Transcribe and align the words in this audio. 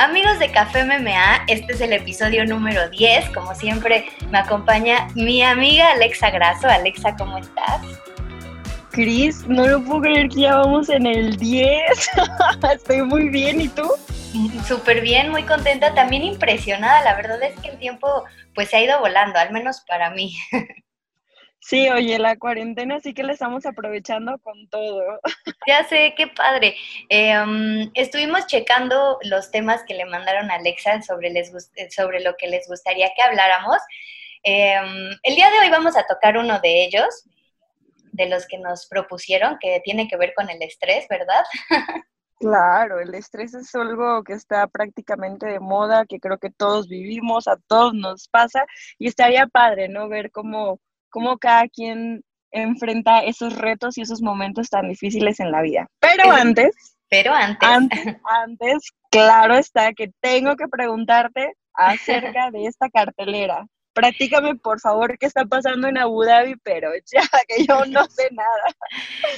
Amigos 0.00 0.38
de 0.38 0.50
Café 0.50 0.82
MMA, 0.82 1.44
este 1.46 1.74
es 1.74 1.80
el 1.82 1.92
episodio 1.92 2.46
número 2.46 2.88
10. 2.88 3.28
Como 3.34 3.54
siempre, 3.54 4.06
me 4.30 4.38
acompaña 4.38 5.08
mi 5.14 5.42
amiga 5.42 5.90
Alexa 5.90 6.30
Grasso. 6.30 6.68
Alexa, 6.68 7.14
¿cómo 7.16 7.36
estás? 7.36 7.82
Cris, 8.92 9.46
no 9.46 9.66
lo 9.66 9.84
puedo 9.84 10.00
creer 10.00 10.30
que 10.30 10.40
ya 10.40 10.56
vamos 10.56 10.88
en 10.88 11.04
el 11.04 11.36
10. 11.36 11.82
Estoy 12.72 13.02
muy 13.02 13.28
bien, 13.28 13.60
¿y 13.60 13.68
tú? 13.68 13.92
Súper 14.66 15.02
bien, 15.02 15.28
muy 15.28 15.42
contenta, 15.42 15.92
también 15.92 16.22
impresionada. 16.22 17.02
La 17.02 17.14
verdad 17.16 17.42
es 17.42 17.60
que 17.60 17.68
el 17.68 17.78
tiempo 17.78 18.24
pues 18.54 18.70
se 18.70 18.78
ha 18.78 18.82
ido 18.82 18.98
volando, 19.00 19.38
al 19.38 19.52
menos 19.52 19.82
para 19.86 20.08
mí. 20.08 20.34
Sí, 21.60 21.90
oye, 21.90 22.18
la 22.18 22.36
cuarentena 22.36 23.00
sí 23.00 23.12
que 23.12 23.22
la 23.22 23.34
estamos 23.34 23.66
aprovechando 23.66 24.38
con 24.38 24.68
todo. 24.68 25.20
Ya 25.66 25.84
sé, 25.84 26.14
qué 26.16 26.26
padre. 26.26 26.74
Em, 27.10 27.90
estuvimos 27.94 28.46
checando 28.46 29.18
los 29.22 29.50
temas 29.50 29.84
que 29.84 29.94
le 29.94 30.06
mandaron 30.06 30.50
a 30.50 30.54
Alexa 30.54 31.02
sobre, 31.02 31.30
les, 31.30 31.52
sobre 31.94 32.20
lo 32.20 32.34
que 32.36 32.48
les 32.48 32.66
gustaría 32.66 33.10
que 33.14 33.22
habláramos. 33.22 33.76
Em, 34.42 35.10
el 35.22 35.34
día 35.34 35.50
de 35.50 35.58
hoy 35.60 35.70
vamos 35.70 35.96
a 35.96 36.06
tocar 36.06 36.38
uno 36.38 36.58
de 36.60 36.84
ellos, 36.84 37.28
de 38.12 38.26
los 38.26 38.46
que 38.46 38.58
nos 38.58 38.86
propusieron, 38.86 39.58
que 39.60 39.80
tiene 39.84 40.08
que 40.08 40.16
ver 40.16 40.32
con 40.34 40.48
el 40.48 40.62
estrés, 40.62 41.06
¿verdad? 41.08 41.44
Claro, 42.40 43.00
el 43.00 43.14
estrés 43.14 43.52
es 43.52 43.74
algo 43.74 44.24
que 44.24 44.32
está 44.32 44.66
prácticamente 44.66 45.44
de 45.44 45.60
moda, 45.60 46.06
que 46.06 46.18
creo 46.18 46.38
que 46.38 46.48
todos 46.50 46.88
vivimos, 46.88 47.46
a 47.46 47.58
todos 47.66 47.92
nos 47.92 48.28
pasa, 48.28 48.64
y 48.98 49.08
estaría 49.08 49.46
padre, 49.46 49.90
¿no? 49.90 50.08
Ver 50.08 50.30
cómo 50.30 50.80
cómo 51.10 51.38
cada 51.38 51.68
quien 51.68 52.22
enfrenta 52.52 53.20
esos 53.20 53.56
retos 53.56 53.96
y 53.98 54.02
esos 54.02 54.22
momentos 54.22 54.68
tan 54.68 54.88
difíciles 54.88 55.40
en 55.40 55.52
la 55.52 55.62
vida. 55.62 55.86
Pero 56.00 56.30
antes, 56.30 56.96
pero 57.08 57.32
antes, 57.32 57.68
antes, 58.24 58.78
claro 59.10 59.54
está 59.54 59.92
que 59.92 60.10
tengo 60.20 60.56
que 60.56 60.68
preguntarte 60.68 61.54
acerca 61.74 62.50
de 62.50 62.66
esta 62.66 62.88
cartelera. 62.88 63.66
Practícame, 63.92 64.54
por 64.54 64.80
favor, 64.80 65.18
qué 65.18 65.26
está 65.26 65.44
pasando 65.44 65.88
en 65.88 65.98
Abu 65.98 66.22
Dhabi, 66.22 66.54
pero 66.62 66.90
ya 67.12 67.22
que 67.48 67.66
yo 67.66 67.84
no 67.86 68.04
sé 68.06 68.28
nada. 68.30 68.64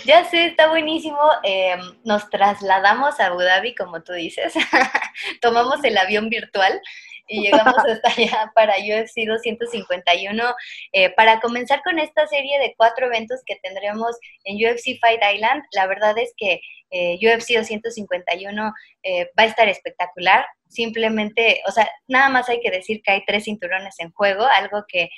Ya 0.04 0.24
sé, 0.24 0.46
está 0.46 0.68
buenísimo. 0.68 1.18
Em, 1.42 1.80
nos 2.04 2.28
trasladamos 2.28 3.18
a 3.18 3.26
Abu 3.26 3.40
Dhabi, 3.40 3.74
como 3.74 4.02
tú 4.02 4.12
dices. 4.12 4.52
Tomamos 5.40 5.82
el 5.84 5.96
avión 5.96 6.28
virtual 6.28 6.80
y 7.26 7.42
llegamos 7.42 7.74
hasta 7.88 8.08
allá 8.08 8.52
para 8.54 8.74
UFC 8.74 9.26
251 9.26 10.54
eh, 10.92 11.10
para 11.10 11.40
comenzar 11.40 11.82
con 11.82 11.98
esta 11.98 12.26
serie 12.26 12.58
de 12.58 12.74
cuatro 12.76 13.06
eventos 13.06 13.40
que 13.46 13.56
tendremos 13.62 14.16
en 14.44 14.56
UFC 14.56 14.98
Fight 15.00 15.20
Island. 15.34 15.62
La 15.72 15.86
verdad 15.86 16.16
es 16.18 16.32
que 16.36 16.60
eh, 16.90 17.16
UFC 17.16 17.54
251 17.54 18.72
eh, 19.02 19.24
va 19.38 19.44
a 19.44 19.46
estar 19.46 19.68
espectacular. 19.68 20.44
Simplemente, 20.68 21.60
o 21.66 21.70
sea, 21.70 21.88
nada 22.08 22.30
más 22.30 22.48
hay 22.48 22.60
que 22.60 22.70
decir 22.70 23.02
que 23.02 23.12
hay 23.12 23.24
tres 23.26 23.44
cinturones 23.44 23.94
en 24.00 24.10
juego, 24.12 24.44
algo 24.44 24.84
que 24.88 25.10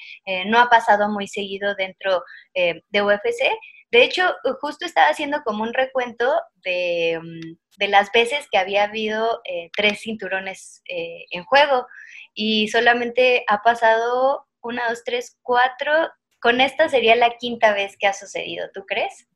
no 0.46 0.58
ha 0.58 0.68
pasado 0.68 1.08
muy 1.08 1.28
seguido 1.28 1.76
dentro 1.76 2.24
de 2.54 3.02
UFC. 3.02 3.56
De 3.94 4.02
hecho, 4.02 4.24
justo 4.60 4.84
estaba 4.84 5.06
haciendo 5.06 5.44
como 5.44 5.62
un 5.62 5.72
recuento 5.72 6.28
de, 6.64 7.20
mm, 7.22 7.84
las 7.88 8.10
veces 8.10 8.48
que 8.50 8.58
había 8.58 8.82
habido 8.82 9.40
eh, 9.44 9.70
tres 9.72 10.00
cinturones 10.00 10.82
eh, 10.88 11.26
en 11.30 11.44
juego 11.44 11.86
y 12.34 12.66
solamente 12.66 13.44
ha 13.46 13.62
pasado 13.62 14.48
una, 14.62 14.88
dos, 14.88 15.04
tres, 15.04 15.38
cuatro. 15.42 15.92
Con 16.40 16.60
esta 16.60 16.88
sería 16.88 17.14
la 17.14 17.36
quinta 17.36 17.72
vez 17.72 17.96
que 17.96 18.08
ha 18.08 18.14
sucedido, 18.14 18.66
¿tú 18.74 18.84
crees? 18.84 19.28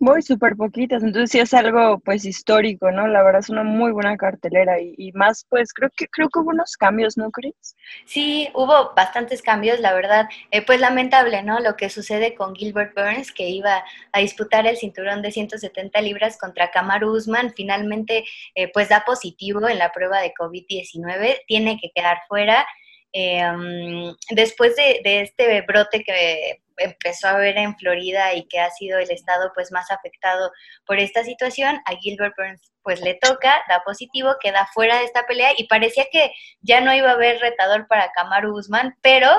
Muy 0.00 0.22
súper 0.22 0.56
poquitas, 0.56 1.02
entonces 1.02 1.30
sí 1.30 1.38
es 1.38 1.54
algo 1.54 1.98
pues 2.00 2.24
histórico, 2.24 2.90
¿no? 2.90 3.06
La 3.06 3.22
verdad 3.22 3.40
es 3.40 3.50
una 3.50 3.62
muy 3.62 3.92
buena 3.92 4.16
cartelera 4.16 4.80
y, 4.80 5.12
más 5.12 5.46
pues 5.48 5.72
creo 5.72 5.90
que 5.96 6.06
creo 6.08 6.28
que 6.28 6.40
hubo 6.40 6.50
unos 6.50 6.76
cambios, 6.76 7.16
¿no 7.16 7.30
crees? 7.30 7.76
Sí, 8.04 8.48
hubo 8.54 8.92
bastantes 8.94 9.42
cambios, 9.42 9.80
la 9.80 9.94
verdad. 9.94 10.28
Eh, 10.50 10.62
pues 10.62 10.80
lamentable, 10.80 11.42
¿no? 11.42 11.60
Lo 11.60 11.76
que 11.76 11.90
sucede 11.90 12.34
con 12.34 12.54
Gilbert 12.54 12.94
Burns, 12.94 13.32
que 13.32 13.48
iba 13.48 13.84
a 14.12 14.20
disputar 14.20 14.66
el 14.66 14.76
cinturón 14.76 15.22
de 15.22 15.32
170 15.32 16.00
libras 16.00 16.38
contra 16.38 16.70
Kamaru 16.70 17.16
Usman, 17.16 17.52
finalmente 17.54 18.24
eh, 18.54 18.70
pues 18.72 18.88
da 18.88 19.04
positivo 19.04 19.68
en 19.68 19.78
la 19.78 19.92
prueba 19.92 20.20
de 20.20 20.32
COVID-19, 20.34 21.38
tiene 21.46 21.78
que 21.80 21.90
quedar 21.94 22.18
fuera. 22.28 22.66
Em, 23.12 24.12
después 24.30 24.74
de, 24.74 25.00
de 25.04 25.20
este 25.20 25.62
brote 25.62 26.02
que 26.02 26.63
empezó 26.76 27.28
a 27.28 27.38
ver 27.38 27.56
en 27.58 27.76
Florida 27.76 28.34
y 28.34 28.46
que 28.46 28.60
ha 28.60 28.70
sido 28.70 28.98
el 28.98 29.10
estado 29.10 29.52
pues 29.54 29.72
más 29.72 29.90
afectado 29.90 30.50
por 30.86 30.98
esta 30.98 31.24
situación, 31.24 31.80
a 31.84 31.96
Gilbert 31.96 32.34
Burns 32.36 32.72
pues 32.82 33.00
le 33.00 33.14
toca, 33.14 33.62
da 33.68 33.82
positivo, 33.84 34.36
queda 34.40 34.68
fuera 34.72 34.98
de 34.98 35.04
esta 35.04 35.26
pelea 35.26 35.52
y 35.56 35.66
parecía 35.66 36.04
que 36.12 36.30
ya 36.60 36.80
no 36.80 36.94
iba 36.94 37.10
a 37.10 37.14
haber 37.14 37.40
retador 37.40 37.86
para 37.88 38.12
Kamaru 38.12 38.58
Usman, 38.58 38.94
pero 39.00 39.30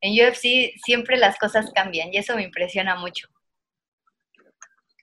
en 0.00 0.12
UFC 0.12 0.72
siempre 0.84 1.16
las 1.16 1.36
cosas 1.38 1.72
cambian 1.74 2.12
y 2.12 2.18
eso 2.18 2.36
me 2.36 2.44
impresiona 2.44 2.94
mucho. 2.94 3.28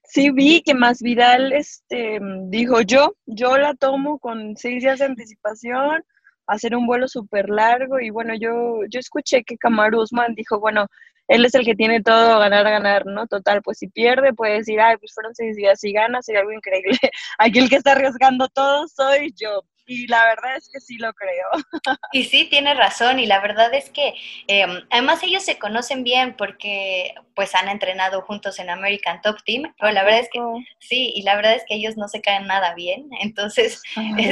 Sí, 0.03 0.29
vi 0.29 0.61
que 0.61 0.73
más 0.73 1.01
Vidal 1.01 1.53
este, 1.53 2.19
dijo 2.47 2.81
yo, 2.81 3.15
yo 3.25 3.57
la 3.57 3.73
tomo 3.73 4.19
con 4.19 4.57
seis 4.57 4.83
días 4.83 4.99
de 4.99 5.05
anticipación, 5.05 6.03
hacer 6.47 6.75
un 6.75 6.87
vuelo 6.87 7.07
súper 7.07 7.49
largo 7.49 7.99
y 7.99 8.09
bueno, 8.09 8.33
yo, 8.35 8.81
yo 8.89 8.99
escuché 8.99 9.43
que 9.43 9.57
Kamaru 9.57 10.01
Usman 10.01 10.35
dijo, 10.35 10.59
bueno, 10.59 10.87
él 11.27 11.45
es 11.45 11.55
el 11.55 11.63
que 11.63 11.75
tiene 11.75 12.01
todo 12.01 12.39
ganar, 12.39 12.65
ganar, 12.65 13.05
¿no? 13.05 13.25
Total, 13.27 13.61
pues 13.61 13.77
si 13.77 13.87
pierde, 13.87 14.33
puede 14.33 14.55
decir, 14.55 14.79
ay, 14.81 14.97
pues 14.97 15.13
fueron 15.13 15.33
seis 15.33 15.55
días, 15.55 15.79
si 15.79 15.93
gana, 15.93 16.21
sería 16.21 16.41
algo 16.41 16.51
increíble. 16.51 16.97
Aquí 17.37 17.59
el 17.59 17.69
que 17.69 17.77
está 17.77 17.93
arriesgando 17.93 18.49
todo 18.49 18.87
soy 18.87 19.33
yo. 19.35 19.63
Y 19.93 20.07
la 20.07 20.23
verdad 20.23 20.55
es 20.55 20.69
que 20.69 20.79
sí 20.79 20.97
lo 20.97 21.11
creo. 21.13 21.49
Y 22.13 22.23
sí, 22.23 22.47
tiene 22.49 22.73
razón. 22.73 23.19
Y 23.19 23.25
la 23.25 23.41
verdad 23.41 23.73
es 23.73 23.89
que 23.89 24.13
em, 24.47 24.69
además 24.89 25.21
ellos 25.21 25.43
se 25.43 25.59
conocen 25.59 26.05
bien 26.05 26.35
porque 26.37 27.13
pues 27.35 27.53
han 27.55 27.67
entrenado 27.67 28.21
juntos 28.21 28.59
en 28.59 28.69
American 28.69 29.21
Top 29.21 29.37
Team. 29.43 29.73
Pero 29.77 29.91
la 29.91 30.03
verdad 30.03 30.21
es 30.21 30.29
que 30.31 30.39
sí, 30.79 31.11
y 31.13 31.23
la 31.23 31.35
verdad 31.35 31.55
es 31.55 31.65
que 31.67 31.75
ellos 31.75 31.97
no 31.97 32.07
se 32.07 32.21
caen 32.21 32.47
nada 32.47 32.73
bien. 32.73 33.09
Entonces, 33.21 33.81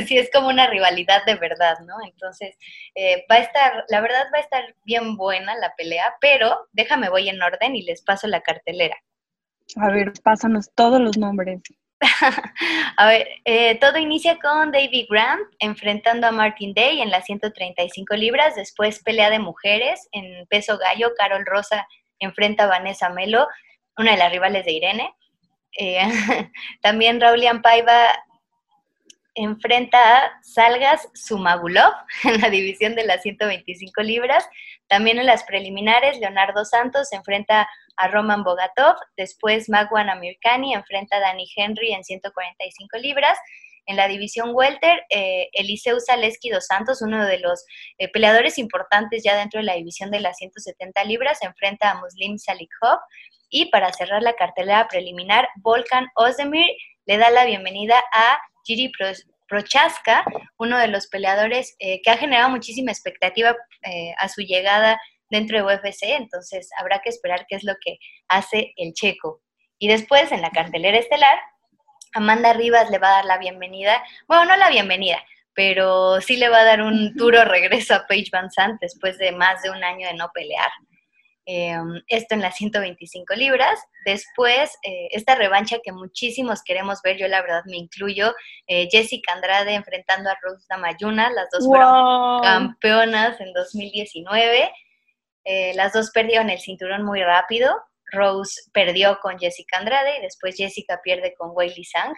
sí 0.08 0.18
es 0.18 0.30
como 0.32 0.48
una 0.48 0.68
rivalidad 0.68 1.26
de 1.26 1.36
verdad, 1.36 1.78
¿no? 1.86 1.96
Entonces, 2.06 2.58
eh, 2.96 3.26
va 3.30 3.36
a 3.36 3.40
estar, 3.40 3.84
la 3.90 4.00
verdad 4.00 4.28
va 4.34 4.38
a 4.38 4.42
estar 4.42 4.64
bien 4.86 5.18
buena 5.18 5.58
la 5.58 5.76
pelea, 5.76 6.16
pero 6.22 6.70
déjame 6.72 7.10
voy 7.10 7.28
en 7.28 7.42
orden 7.42 7.76
y 7.76 7.82
les 7.82 8.02
paso 8.02 8.28
la 8.28 8.40
cartelera. 8.40 8.96
A 9.76 9.92
ver, 9.92 10.14
pásanos 10.24 10.72
todos 10.74 11.02
los 11.02 11.18
nombres. 11.18 11.60
a 12.98 13.08
ver, 13.08 13.28
eh, 13.46 13.76
todo 13.76 13.98
inicia 13.98 14.40
con 14.40 14.72
David 14.72 15.08
Grant 15.10 15.42
enfrentando 15.60 16.28
a 16.28 16.32
Martin 16.32 16.74
Day 16.74 17.02
en 17.02 17.12
las 17.12 17.26
135 17.26 18.16
libras, 18.16 18.56
después 18.56 19.04
pelea 19.04 19.30
de 19.30 19.40
mujeres 19.40 20.08
en 20.12 20.46
peso 20.48 20.78
gallo, 20.78 21.12
Carol 21.18 21.46
Rosa 21.46 21.88
enfrenta 22.20 22.64
a 22.64 22.68
Vanessa 22.68 23.10
Melo, 23.10 23.48
una 23.98 24.12
de 24.12 24.18
las 24.18 24.32
rivales 24.32 24.66
de 24.66 24.72
Irene. 24.72 25.14
Eh, 25.78 26.02
también 26.82 27.20
Raulian 27.20 27.62
Paiva 27.62 28.12
enfrenta 29.36 30.18
a 30.18 30.32
Salgas 30.42 31.08
Sumagulov 31.14 31.94
en 32.24 32.42
la 32.42 32.50
división 32.50 32.96
de 32.96 33.06
las 33.06 33.22
125 33.22 34.02
libras. 34.02 34.48
También 34.88 35.20
en 35.20 35.26
las 35.26 35.44
preliminares, 35.44 36.20
Leonardo 36.20 36.66
Santos 36.66 37.12
enfrenta 37.14 37.68
a 38.00 38.08
Roman 38.08 38.44
Bogatov, 38.44 38.96
después 39.18 39.70
Magwan 39.70 40.10
Amirkani 40.10 40.74
enfrenta 40.74 41.18
a 41.18 41.20
Danny 41.20 41.48
Henry 41.56 41.92
en 41.94 42.04
145 42.04 42.98
libras. 42.98 43.38
En 43.86 43.98
la 43.98 44.08
división 44.08 44.52
welter, 44.54 45.04
eh, 45.10 45.50
Eliseu 45.52 46.00
Zaleski 46.00 46.50
dos 46.50 46.68
Santos, 46.68 47.02
uno 47.02 47.26
de 47.26 47.40
los 47.40 47.66
eh, 47.98 48.08
peleadores 48.08 48.58
importantes 48.58 49.24
ya 49.24 49.36
dentro 49.36 49.60
de 49.60 49.66
la 49.66 49.74
división 49.74 50.12
de 50.12 50.22
las 50.22 50.38
170 50.38 51.04
libras, 51.04 51.42
enfrenta 51.42 51.92
a 51.92 52.00
Muslim 52.00 52.38
Salikhov. 52.38 53.00
Y 53.50 53.66
para 53.72 53.92
cerrar 53.92 54.22
la 54.22 54.34
cartelera 54.34 54.88
preliminar, 54.88 55.50
Volkan 55.58 56.08
Ozdemir 56.16 56.70
le 57.06 57.18
da 57.18 57.32
la 57.32 57.46
bienvenida 57.46 58.02
a 58.14 58.40
Giri 58.64 58.92
Prochaska, 59.48 60.24
uno 60.58 60.78
de 60.78 60.88
los 60.88 61.08
peleadores 61.08 61.76
eh, 61.80 62.00
que 62.04 62.12
ha 62.12 62.18
generado 62.18 62.50
muchísima 62.50 62.92
expectativa 62.92 63.56
a 64.18 64.30
su 64.30 64.42
llegada 64.42 65.00
dentro 65.30 65.58
de 65.58 65.76
UFC, 65.76 66.04
entonces 66.04 66.70
habrá 66.78 67.00
que 67.00 67.10
esperar 67.10 67.46
qué 67.48 67.56
es 67.56 67.64
lo 67.64 67.76
que 67.82 67.98
hace 68.28 68.74
el 68.78 68.94
checo. 68.94 69.42
Y 69.78 69.88
después, 69.88 70.32
en 70.32 70.42
la 70.42 70.52
cartelera 70.52 70.98
estelar, 70.98 71.40
Amanda 72.14 72.54
Rivas 72.54 72.90
le 72.90 72.98
va 72.98 73.10
a 73.10 73.16
dar 73.18 73.26
la 73.26 73.38
bienvenida, 73.38 74.04
bueno, 74.28 74.46
no 74.46 74.58
la 74.58 74.70
bienvenida, 74.70 75.24
pero 75.54 76.22
sí 76.22 76.38
le 76.38 76.50
va 76.50 76.60
a 76.60 76.66
dar 76.66 76.82
un 76.82 77.14
duro 77.16 77.46
regreso 77.46 77.96
a 77.96 78.08
Paige 78.08 78.30
Van 78.32 78.52
Sant 78.52 78.80
después 78.82 79.18
de 79.18 79.32
más 79.32 79.62
de 79.62 79.70
un 79.70 79.84
año 79.84 80.08
de 80.08 80.16
no 80.16 80.30
pelear. 80.34 80.72
Em, 81.52 82.04
esto 82.08 82.36
en 82.36 82.42
las 82.42 82.58
125 82.58 83.34
libras. 83.34 83.80
Después, 84.06 84.72
eh, 84.84 85.08
esta 85.10 85.34
revancha 85.34 85.80
que 85.84 85.92
muchísimos 85.92 86.62
queremos 86.62 87.02
ver, 87.02 87.18
yo 87.18 87.28
la 87.28 87.42
verdad 87.42 87.64
me 87.66 87.78
incluyo, 87.78 88.36
eh, 88.68 88.88
Jessica 88.92 89.34
Andrade 89.34 89.74
enfrentando 89.74 90.30
a 90.30 90.38
Rose 90.44 90.68
Damayuna, 90.70 91.32
las 91.32 91.50
dos 91.52 91.66
fueron 91.66 92.42
campeonas 92.44 93.42
en 93.42 93.52
2019. 93.54 94.72
Eh, 95.44 95.74
las 95.76 95.94
dos 95.94 96.12
perdieron 96.12 96.50
el 96.50 96.60
cinturón 96.60 97.04
muy 97.04 97.24
rápido. 97.24 97.76
Rose 98.12 98.62
perdió 98.74 99.20
con 99.22 99.38
Jessica 99.38 99.78
Andrade 99.78 100.18
y 100.18 100.22
después 100.22 100.56
Jessica 100.56 101.00
pierde 101.04 101.34
con 101.36 101.52
Weili 101.54 101.84
Sang. 101.84 102.14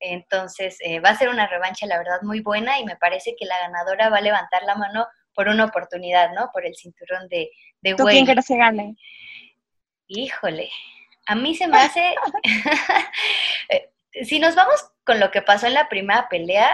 Entonces, 0.00 0.76
eh, 0.80 1.00
va 1.00 1.10
a 1.10 1.16
ser 1.16 1.28
una 1.28 1.46
revancha, 1.46 1.86
la 1.86 1.98
verdad, 1.98 2.22
muy 2.22 2.40
buena 2.40 2.78
y 2.78 2.84
me 2.84 2.96
parece 2.96 3.34
que 3.38 3.46
la 3.46 3.58
ganadora 3.60 4.08
va 4.08 4.18
a 4.18 4.22
levantar 4.22 4.62
la 4.64 4.74
mano 4.74 5.06
por 5.34 5.48
una 5.48 5.64
oportunidad, 5.64 6.32
¿no? 6.32 6.50
Por 6.52 6.66
el 6.66 6.74
cinturón 6.74 7.28
de, 7.28 7.50
de 7.80 7.94
¿Tú 7.94 8.04
quién 8.04 8.26
crees 8.26 8.46
que 8.46 8.56
gane? 8.56 8.96
Híjole, 10.08 10.70
a 11.26 11.34
mí 11.34 11.54
se 11.54 11.68
me 11.68 11.78
hace... 11.78 12.14
Eh, 13.68 13.90
si 14.24 14.38
nos 14.38 14.54
vamos 14.54 14.90
con 15.04 15.20
lo 15.20 15.30
que 15.30 15.40
pasó 15.40 15.66
en 15.66 15.74
la 15.74 15.88
primera 15.88 16.28
pelea, 16.28 16.70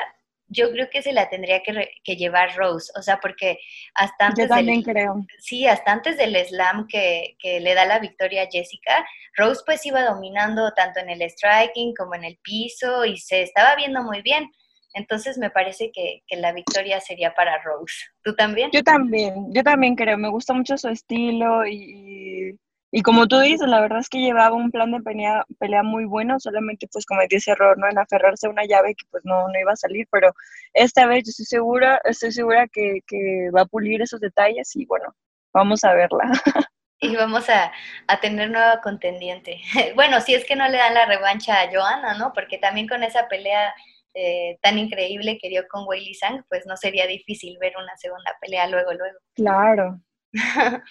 yo 0.49 0.71
creo 0.73 0.89
que 0.91 1.03
se 1.03 1.13
la 1.13 1.29
tendría 1.29 1.63
que, 1.63 2.17
llevar 2.17 2.57
Rose, 2.57 2.91
o 2.97 3.03
sea, 3.03 3.19
porque 3.21 3.59
hasta 3.95 4.29
antes 4.29 4.49
del, 4.49 4.83
creo. 4.83 5.27
Sí, 5.39 5.67
hasta 5.67 5.93
antes 5.93 6.17
del 6.17 6.35
slam 6.47 6.87
que, 6.89 7.37
le 7.43 7.75
da 7.75 7.85
la 7.85 7.99
victoria 7.99 8.43
a 8.43 8.49
Jessica, 8.51 9.07
Rose 9.37 9.63
pues 9.65 9.85
iba 9.87 10.03
dominando 10.03 10.73
tanto 10.73 11.01
en 11.01 11.11
el 11.11 11.23
striking 11.23 11.95
como 11.95 12.15
en 12.15 12.25
el 12.25 12.39
piso 12.43 13.05
y 13.05 13.19
se 13.19 13.43
estaba 13.43 13.77
viendo 13.77 14.03
muy 14.03 14.23
bien. 14.23 14.51
Entonces 14.95 15.37
me 15.37 15.51
parece 15.51 15.91
que, 15.93 16.23
que, 16.27 16.37
la 16.37 16.53
victoria 16.53 17.01
sería 17.01 17.35
para 17.35 17.63
Rose. 17.63 17.95
¿Tú 18.23 18.35
también? 18.35 18.71
Yo 18.73 18.83
también, 18.83 19.53
yo 19.53 19.63
también 19.63 19.95
creo, 19.95 20.17
me 20.17 20.31
gusta 20.31 20.55
mucho 20.55 20.79
su 20.79 20.89
estilo 20.89 21.67
y, 21.67 21.75
y 21.75 22.59
como 23.03 23.27
tú 23.27 23.39
dices, 23.41 23.69
la 23.69 23.81
verdad 23.81 23.99
es 23.99 24.09
que 24.09 24.19
llevaba 24.19 24.57
un 24.57 24.71
plan 24.71 24.93
de 24.93 25.01
pelea, 25.01 25.45
pelea 25.59 25.83
muy 25.83 26.07
bueno, 26.07 26.41
solamente 26.41 26.89
pues 26.91 27.05
cometió 27.05 27.39
ese 27.39 27.51
error, 27.51 27.77
¿no? 27.79 27.89
En 27.89 27.99
aferrarse 27.99 28.47
a 28.47 28.51
una 28.51 28.65
llave 28.65 28.95
que 28.95 29.05
pues 29.11 29.25
no, 29.25 29.47
no 29.49 29.59
iba 29.61 29.73
a 29.73 29.77
salir, 29.77 30.07
pero 30.11 30.33
esta 30.73 31.07
vez 31.07 31.25
yo 31.25 31.31
estoy 31.31 31.47
segura, 31.47 32.01
estoy 32.05 32.33
segura 32.33 32.67
que, 32.73 33.01
que 33.07 33.51
va 33.55 33.63
a 33.63 33.67
pulir 33.67 34.01
esos 34.01 34.21
detalles 34.21 34.75
y 34.75 34.87
bueno, 34.87 35.15
vamos 35.53 35.85
a 35.85 35.95
verla. 35.95 36.25
Y 37.01 37.15
vamos 37.15 37.49
a, 37.49 37.71
a, 38.09 38.19
tener 38.19 38.51
nueva 38.51 38.81
contendiente. 38.81 39.61
Bueno, 39.95 40.21
si 40.21 40.35
es 40.35 40.45
que 40.45 40.57
no 40.57 40.67
le 40.67 40.79
dan 40.79 40.95
la 40.95 41.07
revancha 41.07 41.61
a 41.61 41.71
Joana, 41.71 42.15
¿no? 42.19 42.33
Porque 42.33 42.59
también 42.59 42.89
con 42.89 43.05
esa 43.05 43.29
pelea 43.29 43.73
eh, 44.15 44.59
tan 44.63 44.79
increíble 44.79 45.39
que 45.41 45.49
dio 45.49 45.69
con 45.69 45.87
Weili 45.87 46.13
Sang, 46.13 46.45
pues 46.49 46.67
no 46.67 46.77
sería 46.77 47.07
difícil 47.07 47.57
ver 47.61 47.75
una 47.81 47.97
segunda 47.99 48.37
pelea 48.41 48.67
luego, 48.67 48.93
luego. 48.95 49.17
Claro, 49.37 50.01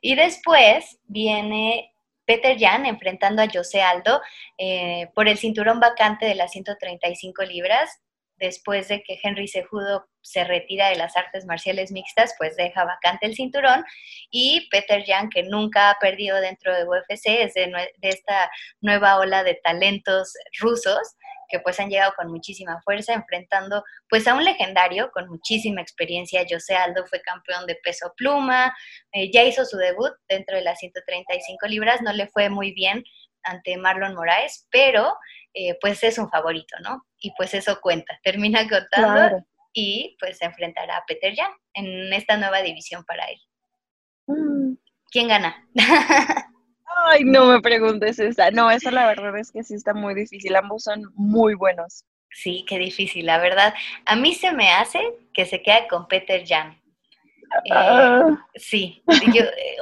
y 0.00 0.14
después 0.14 0.98
viene 1.06 1.94
Peter 2.26 2.56
Jan 2.58 2.86
enfrentando 2.86 3.42
a 3.42 3.48
José 3.52 3.82
Aldo 3.82 4.20
eh, 4.58 5.08
por 5.14 5.28
el 5.28 5.38
cinturón 5.38 5.80
vacante 5.80 6.26
de 6.26 6.34
las 6.34 6.52
135 6.52 7.42
libras. 7.44 8.00
Después 8.36 8.88
de 8.88 9.02
que 9.02 9.18
Henry 9.22 9.46
Sejudo 9.46 10.06
se 10.20 10.42
retira 10.42 10.88
de 10.88 10.96
las 10.96 11.16
artes 11.16 11.46
marciales 11.46 11.92
mixtas, 11.92 12.34
pues 12.36 12.56
deja 12.56 12.84
vacante 12.84 13.26
el 13.26 13.36
cinturón. 13.36 13.84
Y 14.28 14.68
Peter 14.70 15.04
Jan, 15.06 15.28
que 15.28 15.44
nunca 15.44 15.90
ha 15.90 15.98
perdido 16.00 16.40
dentro 16.40 16.74
de 16.74 16.84
UFC, 16.84 17.26
es 17.26 17.54
de, 17.54 17.66
de 17.96 18.08
esta 18.08 18.50
nueva 18.80 19.18
ola 19.18 19.44
de 19.44 19.54
talentos 19.62 20.34
rusos, 20.58 20.98
que 21.48 21.60
pues 21.60 21.80
han 21.80 21.88
llegado 21.88 22.12
con 22.16 22.30
muchísima 22.30 22.80
fuerza, 22.82 23.14
enfrentando 23.14 23.84
pues 24.08 24.26
a 24.26 24.34
un 24.34 24.44
legendario 24.44 25.10
con 25.12 25.28
muchísima 25.28 25.80
experiencia. 25.80 26.44
José 26.48 26.76
Aldo 26.76 27.06
fue 27.06 27.20
campeón 27.20 27.66
de 27.66 27.76
peso 27.76 28.12
pluma, 28.16 28.74
eh, 29.12 29.30
ya 29.32 29.42
hizo 29.44 29.64
su 29.64 29.76
debut 29.76 30.12
dentro 30.28 30.56
de 30.56 30.62
las 30.62 30.78
135 30.78 31.66
libras, 31.66 32.02
no 32.02 32.12
le 32.12 32.26
fue 32.28 32.48
muy 32.48 32.72
bien 32.72 33.04
ante 33.42 33.76
Marlon 33.76 34.14
Moraes, 34.14 34.66
pero 34.70 35.16
eh, 35.52 35.76
pues 35.80 36.02
es 36.02 36.18
un 36.18 36.28
favorito, 36.30 36.76
¿no? 36.82 37.06
Y 37.18 37.32
pues 37.36 37.54
eso 37.54 37.80
cuenta, 37.80 38.18
termina 38.22 38.68
contando 38.68 39.44
y 39.72 40.16
pues 40.18 40.38
se 40.38 40.46
enfrentará 40.46 40.96
a 40.96 41.04
Peter 41.06 41.34
Jan 41.34 41.52
en 41.74 42.12
esta 42.12 42.36
nueva 42.36 42.62
división 42.62 43.04
para 43.04 43.26
él. 43.26 43.40
Mm. 44.26 44.74
¿Quién 45.10 45.28
gana? 45.28 45.68
Ay, 46.96 47.24
no 47.24 47.46
me 47.46 47.60
preguntes 47.60 48.18
esa. 48.18 48.50
No, 48.50 48.70
esa 48.70 48.90
la 48.90 49.06
verdad 49.06 49.36
es 49.38 49.50
que 49.52 49.62
sí 49.64 49.74
está 49.74 49.94
muy 49.94 50.14
difícil. 50.14 50.54
Ambos 50.56 50.84
son 50.84 51.02
muy 51.14 51.54
buenos. 51.54 52.04
Sí, 52.30 52.64
qué 52.68 52.78
difícil, 52.78 53.26
la 53.26 53.38
verdad. 53.38 53.74
A 54.06 54.16
mí 54.16 54.34
se 54.34 54.52
me 54.52 54.72
hace 54.72 55.00
que 55.32 55.46
se 55.46 55.62
quede 55.62 55.86
con 55.88 56.08
Peter 56.08 56.44
Jan. 56.46 56.80
Ah. 57.70 58.22
Eh, 58.54 58.58
sí, 58.58 59.02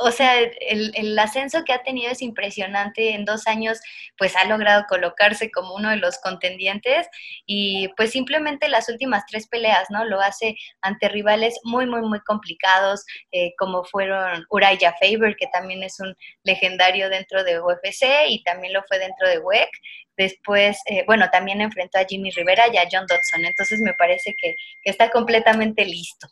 o 0.00 0.10
sea, 0.10 0.38
el, 0.40 1.18
ascenso 1.18 1.64
que 1.64 1.72
ha 1.72 1.82
tenido 1.82 2.10
es 2.10 2.22
impresionante. 2.22 3.14
En 3.14 3.24
dos 3.24 3.46
años, 3.46 3.80
pues 4.18 4.36
ha 4.36 4.44
logrado 4.44 4.84
colocarse 4.88 5.50
como 5.50 5.74
uno 5.74 5.90
de 5.90 5.96
los 5.96 6.18
contendientes 6.18 7.08
y 7.46 7.88
pues 7.96 8.10
simplemente 8.10 8.68
las 8.68 8.88
últimas 8.88 9.24
tres 9.26 9.46
peleas, 9.48 9.88
¿no? 9.90 10.04
Lo 10.04 10.20
hace 10.20 10.56
ante 10.80 11.08
rivales 11.08 11.58
muy, 11.64 11.86
muy, 11.86 12.02
muy 12.02 12.20
complicados, 12.20 13.04
eh, 13.30 13.52
como 13.58 13.84
fueron 13.84 14.44
Uraya 14.50 14.94
Faber, 15.00 15.36
que 15.36 15.46
también 15.48 15.82
es 15.82 15.98
un 16.00 16.14
legendario 16.44 17.08
dentro 17.08 17.44
de 17.44 17.60
UFC 17.60 18.04
y 18.28 18.42
también 18.42 18.72
lo 18.72 18.82
fue 18.84 18.98
dentro 18.98 19.28
de 19.28 19.38
WEC. 19.38 19.70
Después, 20.16 20.78
eh, 20.86 21.04
bueno, 21.06 21.30
también 21.30 21.60
enfrentó 21.60 21.98
a 21.98 22.04
Jimmy 22.04 22.30
Rivera 22.30 22.64
y 22.72 22.76
a 22.76 22.88
John 22.90 23.06
Dodson. 23.06 23.44
Entonces 23.44 23.80
me 23.80 23.94
parece 23.94 24.34
que 24.40 24.54
está 24.84 25.10
completamente 25.10 25.84
listo. 25.84 26.28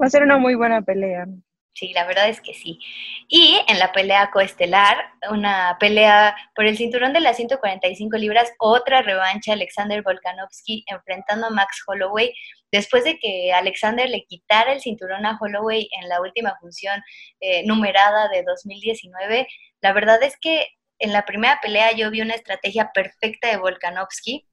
Va 0.00 0.06
a 0.06 0.10
ser 0.10 0.22
una 0.22 0.38
muy 0.38 0.54
buena 0.54 0.82
pelea. 0.82 1.26
Sí, 1.76 1.92
la 1.92 2.06
verdad 2.06 2.30
es 2.30 2.40
que 2.40 2.54
sí. 2.54 2.78
Y 3.28 3.60
en 3.68 3.78
la 3.78 3.92
pelea 3.92 4.30
coestelar, 4.30 4.96
una 5.30 5.76
pelea 5.78 6.34
por 6.54 6.64
el 6.64 6.78
cinturón 6.78 7.12
de 7.12 7.20
las 7.20 7.36
145 7.36 8.16
libras, 8.16 8.50
otra 8.58 9.02
revancha, 9.02 9.52
Alexander 9.52 10.02
Volkanovski 10.02 10.84
enfrentando 10.86 11.48
a 11.48 11.50
Max 11.50 11.82
Holloway, 11.86 12.32
después 12.72 13.04
de 13.04 13.18
que 13.18 13.52
Alexander 13.52 14.08
le 14.08 14.24
quitara 14.24 14.72
el 14.72 14.80
cinturón 14.80 15.26
a 15.26 15.36
Holloway 15.38 15.86
en 16.00 16.08
la 16.08 16.22
última 16.22 16.56
función 16.60 17.02
eh, 17.40 17.62
numerada 17.66 18.28
de 18.28 18.42
2019. 18.42 19.46
La 19.82 19.92
verdad 19.92 20.22
es 20.22 20.38
que 20.40 20.66
en 20.98 21.12
la 21.12 21.26
primera 21.26 21.60
pelea 21.60 21.92
yo 21.92 22.10
vi 22.10 22.22
una 22.22 22.34
estrategia 22.34 22.90
perfecta 22.94 23.50
de 23.50 23.58
Volkanovski, 23.58 24.46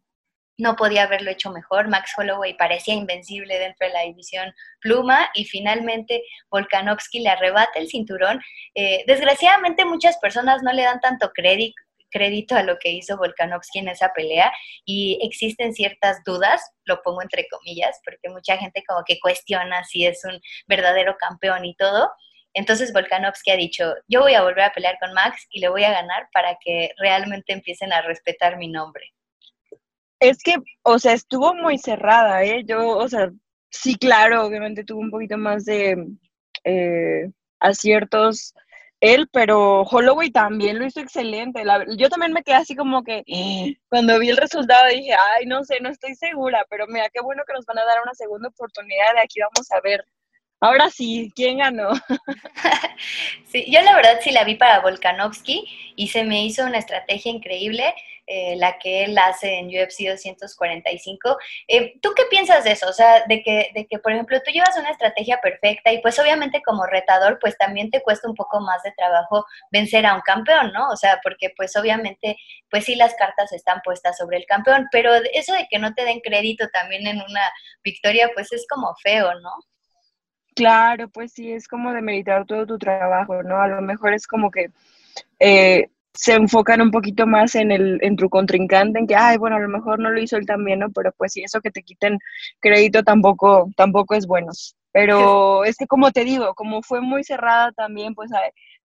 no 0.63 0.75
podía 0.77 1.04
haberlo 1.04 1.30
hecho 1.30 1.51
mejor. 1.51 1.89
Max 1.89 2.13
Holloway 2.18 2.56
parecía 2.56 2.95
invencible 2.95 3.60
dentro 3.60 3.86
de 3.86 3.94
la 3.94 4.01
división 4.01 4.54
pluma 4.80 5.30
y 5.36 5.44
finalmente 5.44 6.24
Volkanovski 6.50 7.19
le 7.19 7.30
arrebata 7.30 7.77
el 7.77 7.89
cinturón. 7.89 8.42
Eh, 8.74 9.04
desgraciadamente 9.06 9.83
muchas 9.86 10.18
personas 10.18 10.63
no 10.63 10.71
le 10.71 10.83
dan 10.83 11.01
tanto 11.01 11.31
crédito 11.33 11.75
crédito 12.10 12.56
a 12.56 12.62
lo 12.62 12.77
que 12.77 12.92
hizo 12.92 13.18
Volkanovski 13.18 13.80
en 13.80 13.88
esa 13.88 14.13
pelea 14.13 14.54
y 14.86 15.18
existen 15.24 15.74
ciertas 15.74 16.24
dudas, 16.24 16.62
lo 16.86 17.01
pongo 17.01 17.24
entre 17.24 17.48
comillas, 17.50 18.00
porque 18.06 18.30
mucha 18.30 18.56
gente 18.56 18.83
como 18.88 19.04
que 19.04 19.19
cuestiona 19.19 19.83
si 19.83 20.06
es 20.06 20.24
un 20.24 20.39
verdadero 20.68 21.18
campeón 21.18 21.65
y 21.65 21.75
todo. 21.75 22.12
Entonces 22.54 22.94
Volkanovski 22.94 23.50
ha 23.50 23.57
dicho, 23.57 23.95
yo 24.07 24.21
voy 24.21 24.36
a 24.36 24.44
volver 24.44 24.65
a 24.65 24.74
pelear 24.74 25.00
con 25.00 25.12
Max 25.13 25.48
y 25.50 25.60
le 25.60 25.69
voy 25.69 25.86
a 25.86 25.92
ganar 25.92 26.30
para 26.31 26.56
que 26.63 26.92
realmente 27.00 27.51
empiecen 27.51 27.92
a 27.92 28.04
respetar 28.04 28.57
mi 28.57 28.68
nombre. 28.68 29.12
Es 30.19 30.42
que, 30.44 30.55
o 30.84 31.00
sea, 31.00 31.13
estuvo 31.13 31.53
muy 31.53 31.77
cerrada, 31.77 32.43
¿eh? 32.43 32.63
Yo, 32.65 32.98
o 32.98 33.08
sea, 33.10 33.32
sí, 33.70 33.96
claro, 33.96 34.46
obviamente 34.46 34.84
tuvo 34.84 35.00
un 35.01 35.12
poquito 35.12 35.38
más 35.38 35.65
de 35.65 36.08
eh, 36.63 37.29
aciertos 37.60 38.53
él, 39.03 39.27
pero 39.34 39.82
Holloway 39.82 40.32
también 40.32 40.79
lo 40.79 40.86
hizo 40.86 41.01
excelente. 41.01 41.62
yo 41.98 42.10
también 42.10 42.32
me 42.32 42.41
quedé 42.41 42.55
así 42.55 42.74
como 42.74 43.03
que 43.03 43.22
eh, 43.27 43.75
cuando 43.89 44.17
vi 44.17 44.29
el 44.29 44.38
resultado 44.38 44.88
dije, 44.88 45.13
ay, 45.13 45.46
no 45.46 45.62
sé, 45.65 45.79
no 45.82 45.89
estoy 45.89 46.15
segura, 46.15 46.65
pero 46.70 46.88
mira, 46.88 47.10
qué 47.10 47.20
bueno 47.22 47.43
que 47.46 47.51
nos 47.51 47.65
van 47.65 47.79
a 47.79 47.86
dar 47.86 48.01
una 48.01 48.13
segunda 48.13 48.48
oportunidad. 48.48 49.13
De 49.13 49.20
aquí 49.20 49.41
vamos 49.41 49.70
a 49.74 49.82
ver. 49.82 50.05
Ahora 50.62 50.89
sí, 50.89 51.29
¿quién 51.36 51.58
ganó? 51.58 51.89
sí, 53.51 53.65
yo 53.70 53.82
la 53.82 53.93
verdad 53.93 54.20
sí 54.22 54.32
la 54.32 54.46
vi 54.46 54.55
para 54.55 54.79
Volkanovski 54.79 55.65
y 55.98 56.08
se 56.08 56.24
me 56.24 56.46
hizo 56.46 56.65
una 56.65 56.77
estrategia 56.77 57.29
increíble. 57.29 57.93
Eh, 58.25 58.56
la 58.56 58.80
que 58.80 59.03
él 59.03 59.18
hace 59.18 59.60
en 59.60 59.68
UFC 59.68 60.08
245. 60.08 61.38
Eh, 61.68 62.00
¿Tú 62.01 62.13
qué 62.15 62.24
piensas 62.30 62.63
de 62.63 62.72
eso? 62.72 62.88
O 62.88 62.94
sea, 62.94 63.25
de 63.27 63.44
que, 63.44 63.72
de 63.75 63.86
que, 63.86 64.00
por 64.00 64.13
ejemplo, 64.13 64.42
tú 64.42 64.50
llevas 64.50 64.77
una 64.77 64.92
estrategia 64.92 65.42
perfecta 65.42 65.92
y 65.92 66.01
pues 66.01 66.18
obviamente 66.20 66.62
como 66.65 66.86
retador, 66.86 67.38
pues 67.42 67.58
también 67.58 67.92
te 67.92 68.01
cuesta 68.01 68.30
un 68.30 68.36
poco 68.36 68.62
más 68.62 68.82
de 68.84 68.94
trabajo 68.94 69.46
vencer 69.72 70.06
a 70.06 70.15
un 70.15 70.22
campeón, 70.22 70.72
¿no? 70.72 70.88
O 70.88 70.96
sea, 70.96 71.20
porque 71.22 71.53
pues 71.58 71.75
obviamente, 71.75 72.38
pues 72.70 72.86
sí 72.86 72.96
las 72.96 73.13
cartas 73.15 73.51
están 73.51 73.82
puestas 73.84 74.18
sobre 74.18 74.38
el 74.38 74.46
campeón, 74.46 74.88
pero 74.89 75.12
eso 75.34 75.53
de 75.53 75.68
que 75.70 75.80
no 75.80 75.94
te 75.94 76.06
den 76.06 76.22
crédito 76.22 76.70
también 76.70 77.06
en 77.08 77.18
una 77.18 77.51
victoria, 77.84 78.32
pues 78.34 78.53
es 78.53 78.65
como 78.70 78.96
feo, 79.03 79.38
¿no? 79.42 79.51
Claro, 80.56 81.10
pues 81.10 81.34
sí, 81.34 81.51
es 81.51 81.68
como 81.68 81.92
de 81.92 82.01
meditar 82.01 82.46
todo 82.46 82.65
tu 82.65 82.77
trabajo, 82.77 83.44
¿no? 83.44 83.60
A 83.60 83.68
lo 83.68 83.82
mejor 83.82 84.13
es 84.13 84.27
como 84.27 84.50
que 84.50 84.70
eh, 85.39 85.89
se 86.13 86.34
enfocan 86.34 86.82
un 86.82 86.91
poquito 86.91 87.25
más 87.25 87.55
en, 87.55 87.72
el, 87.72 88.00
en 88.01 88.15
tu 88.15 88.29
contrincante, 88.29 89.00
en 89.00 89.08
que, 89.08 89.15
ay, 89.15 89.38
bueno, 89.38 89.55
a 89.55 89.60
lo 89.60 89.70
mejor 89.70 90.00
no 90.00 90.12
lo 90.12 90.22
hizo 90.22 90.38
él 90.38 90.46
también, 90.46 90.79
¿no? 90.79 90.91
Pero 90.91 91.12
pues 91.17 91.34
sí, 91.34 91.43
eso 91.43 91.62
que 91.62 91.72
te 91.72 91.82
quiten 91.84 92.20
crédito 92.60 93.03
tampoco, 93.03 93.70
tampoco 93.75 94.15
es 94.15 94.27
bueno. 94.27 94.51
Pero 94.91 95.65
es 95.65 95.75
que 95.75 95.88
como 95.88 96.12
te 96.12 96.24
digo, 96.24 96.53
como 96.53 96.84
fue 96.84 97.01
muy 97.01 97.24
cerrada 97.24 97.72
también, 97.72 98.13
pues, 98.13 98.29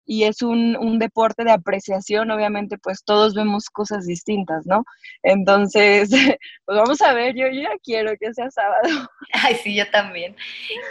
y 0.07 0.25
es 0.25 0.41
un, 0.41 0.75
un, 0.77 0.99
deporte 0.99 1.45
de 1.45 1.53
apreciación, 1.53 2.31
obviamente, 2.31 2.79
pues 2.79 3.05
todos 3.05 3.35
vemos 3.35 3.69
cosas 3.69 4.07
distintas, 4.07 4.65
¿no? 4.65 4.85
Entonces, 5.23 6.09
pues 6.65 6.79
vamos 6.79 7.03
a 7.03 7.13
ver, 7.13 7.35
yo, 7.35 7.47
yo 7.49 7.61
ya 7.61 7.77
quiero 7.85 8.13
que 8.19 8.33
sea 8.33 8.51
sábado. 8.51 8.89
Ay, 9.35 9.57
sí, 9.57 9.77
yo 9.77 9.91
también. 9.91 10.35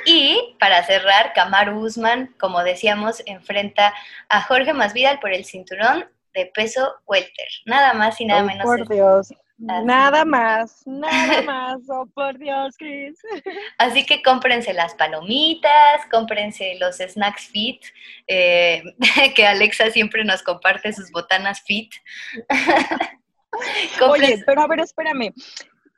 Y 0.05 0.55
para 0.59 0.83
cerrar, 0.83 1.33
Kamaru 1.33 1.79
Usman, 1.79 2.35
como 2.39 2.63
decíamos, 2.63 3.23
enfrenta 3.25 3.91
a 4.29 4.43
Jorge 4.43 4.73
Masvidal 4.73 5.19
por 5.19 5.33
el 5.33 5.45
cinturón 5.45 6.05
de 6.37 6.45
peso 6.53 6.93
welter, 7.07 7.47
nada 7.65 7.93
más 7.93 8.21
y 8.21 8.25
nada 8.25 8.43
menos. 8.43 8.63
Por 8.63 8.87
Dios. 8.87 9.29
Nada 9.57 10.23
más, 10.23 10.83
nada 10.85 11.41
más, 11.41 11.79
oh 11.89 12.05
por 12.13 12.37
Dios, 12.37 12.75
Cris. 12.77 13.17
Así 13.79 14.05
que 14.05 14.21
cómprense 14.21 14.71
las 14.71 14.93
palomitas, 14.93 16.05
cómprense 16.11 16.77
los 16.79 16.97
snacks 16.97 17.47
fit, 17.47 17.81
eh, 18.27 18.83
que 19.35 19.47
Alexa 19.47 19.89
siempre 19.89 20.23
nos 20.23 20.43
comparte 20.43 20.93
sus 20.93 21.09
botanas 21.11 21.61
fit. 21.61 21.91
Oye, 24.07 24.43
pero 24.45 24.61
a 24.61 24.67
ver, 24.67 24.81
espérame, 24.81 25.33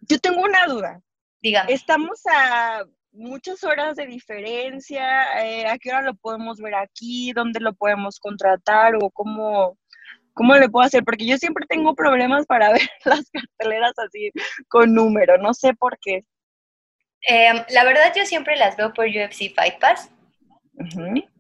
yo 0.02 0.20
tengo 0.20 0.42
una 0.42 0.66
duda. 0.66 1.02
Dígame. 1.42 1.74
Estamos 1.74 2.22
a 2.32 2.86
muchas 3.12 3.64
horas 3.64 3.96
de 3.96 4.06
diferencia, 4.06 5.44
eh, 5.44 5.68
¿a 5.68 5.78
qué 5.78 5.90
hora 5.90 6.02
lo 6.02 6.14
podemos 6.14 6.60
ver 6.60 6.76
aquí? 6.76 7.34
¿Dónde 7.34 7.60
lo 7.60 7.74
podemos 7.74 8.20
contratar 8.20 8.96
o 9.02 9.10
cómo, 9.10 9.78
¿Cómo 10.40 10.56
le 10.56 10.70
puedo 10.70 10.86
hacer? 10.86 11.04
Porque 11.04 11.26
yo 11.26 11.38
siempre 11.38 11.66
tengo 11.68 11.94
problemas 11.96 12.46
para 12.46 12.70
ver 12.74 12.90
las 13.04 13.30
carteleras 13.30 13.92
así 13.98 14.32
con 14.70 14.94
número, 14.94 15.38
no 15.38 15.54
sé 15.54 15.74
por 15.74 16.00
qué. 16.00 16.24
Em, 17.24 17.62
la 17.72 17.84
verdad 17.84 18.14
yo 18.16 18.26
siempre 18.26 18.56
las 18.56 18.78
veo 18.78 18.94
por 18.94 19.06
UFC 19.06 19.54
Fight 19.54 19.80
Pass. 19.82 20.10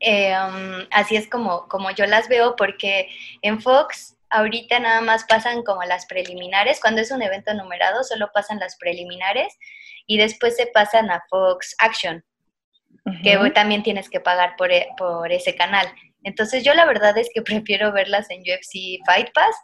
Em, 0.01 0.85
así 0.91 1.15
es 1.15 1.29
como, 1.29 1.69
como 1.69 1.91
yo 1.91 2.05
las 2.07 2.27
veo 2.27 2.57
porque 2.57 3.07
en 3.41 3.61
Fox 3.61 4.17
ahorita 4.31 4.81
nada 4.81 4.99
más 4.99 5.23
pasan 5.23 5.63
como 5.63 5.81
las 5.83 6.05
preliminares. 6.05 6.81
Cuando 6.81 6.99
es 6.99 7.09
un 7.11 7.21
evento 7.21 7.53
numerado 7.53 8.03
solo 8.03 8.29
pasan 8.33 8.59
las 8.59 8.75
preliminares 8.75 9.57
y 10.07 10.17
después 10.17 10.57
se 10.57 10.67
pasan 10.67 11.09
a 11.09 11.23
Fox 11.29 11.73
Action, 11.79 12.21
que 13.23 13.37
también 13.53 13.83
tienes 13.83 14.09
que 14.09 14.19
pagar 14.19 14.55
por, 14.57 14.71
e, 14.71 14.87
por 14.97 15.31
ese 15.31 15.55
canal. 15.55 15.87
Entonces 16.23 16.63
yo 16.63 16.73
la 16.73 16.85
verdad 16.85 17.17
es 17.17 17.29
que 17.33 17.41
prefiero 17.41 17.91
verlas 17.91 18.29
en 18.29 18.41
UFC 18.41 19.03
Fight 19.05 19.31
Pass 19.33 19.55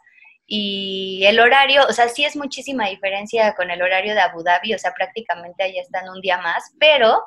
y 0.48 1.24
el 1.26 1.40
horario, 1.40 1.84
o 1.88 1.92
sea, 1.92 2.08
sí 2.08 2.24
es 2.24 2.36
muchísima 2.36 2.88
diferencia 2.88 3.54
con 3.54 3.70
el 3.70 3.82
horario 3.82 4.14
de 4.14 4.20
Abu 4.20 4.44
Dhabi, 4.44 4.74
o 4.74 4.78
sea, 4.78 4.92
prácticamente 4.94 5.64
ahí 5.64 5.76
están 5.78 6.08
un 6.08 6.20
día 6.20 6.38
más, 6.38 6.72
pero 6.78 7.20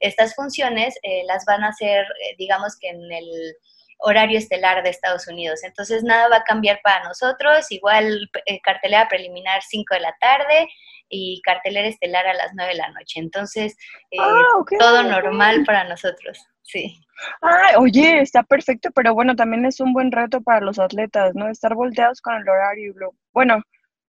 estas 0.00 0.34
funciones 0.34 0.94
eh, 1.02 1.22
las 1.26 1.46
van 1.46 1.64
a 1.64 1.68
hacer, 1.68 2.04
eh, 2.04 2.34
digamos 2.36 2.76
que 2.78 2.90
en 2.90 3.10
el 3.10 3.56
horario 4.00 4.38
estelar 4.38 4.82
de 4.82 4.90
Estados 4.90 5.26
Unidos. 5.26 5.64
Entonces 5.64 6.02
nada 6.02 6.28
va 6.28 6.36
a 6.36 6.44
cambiar 6.44 6.80
para 6.82 7.02
nosotros, 7.04 7.70
igual 7.70 8.30
eh, 8.44 8.60
cartelera 8.60 9.08
preliminar 9.08 9.62
5 9.62 9.94
de 9.94 10.00
la 10.00 10.14
tarde 10.20 10.68
y 11.08 11.40
cartelera 11.42 11.88
estelar 11.88 12.26
a 12.26 12.34
las 12.34 12.52
9 12.54 12.72
de 12.72 12.78
la 12.78 12.90
noche. 12.90 13.20
Entonces, 13.20 13.76
ah, 14.18 14.42
todo 14.78 15.02
normal 15.02 15.64
para 15.64 15.84
nosotros, 15.84 16.38
sí. 16.62 17.00
Ah, 17.42 17.72
oye, 17.78 18.20
está 18.20 18.42
perfecto, 18.42 18.90
pero 18.94 19.14
bueno, 19.14 19.34
también 19.36 19.64
es 19.64 19.80
un 19.80 19.92
buen 19.92 20.12
reto 20.12 20.40
para 20.42 20.60
los 20.60 20.78
atletas, 20.78 21.34
¿no? 21.34 21.48
Estar 21.48 21.74
volteados 21.74 22.20
con 22.20 22.34
el 22.34 22.48
horario. 22.48 22.94
Bueno, 23.32 23.62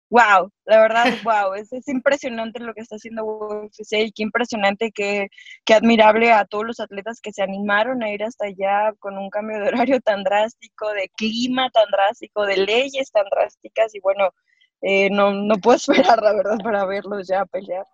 wow, 0.09 0.49
la 0.65 0.79
verdad, 0.79 1.03
wow, 1.23 1.53
es, 1.55 1.71
es, 1.73 1.87
impresionante 1.87 2.59
lo 2.59 2.73
que 2.73 2.81
está 2.81 2.95
haciendo 2.95 3.25
UFC 3.25 3.93
y 3.93 4.11
qué 4.11 4.23
impresionante, 4.23 4.91
qué, 4.91 5.27
qué 5.65 5.73
admirable 5.73 6.31
a 6.31 6.45
todos 6.45 6.65
los 6.65 6.79
atletas 6.79 7.19
que 7.21 7.33
se 7.33 7.43
animaron 7.43 8.03
a 8.03 8.11
ir 8.11 8.23
hasta 8.23 8.45
allá 8.45 8.93
con 8.99 9.17
un 9.17 9.29
cambio 9.29 9.59
de 9.59 9.67
horario 9.67 9.99
tan 10.01 10.23
drástico, 10.23 10.91
de 10.93 11.09
clima 11.17 11.69
tan 11.71 11.89
drástico, 11.91 12.45
de 12.45 12.57
leyes 12.57 13.11
tan 13.11 13.25
drásticas 13.29 13.93
y 13.95 13.99
bueno, 13.99 14.31
eh, 14.85 15.09
no, 15.11 15.33
no 15.33 15.57
puedo 15.59 15.77
esperar, 15.77 16.21
la 16.23 16.33
verdad, 16.33 16.57
para 16.63 16.85
verlos 16.85 17.27
ya 17.27 17.45
pelear. 17.45 17.85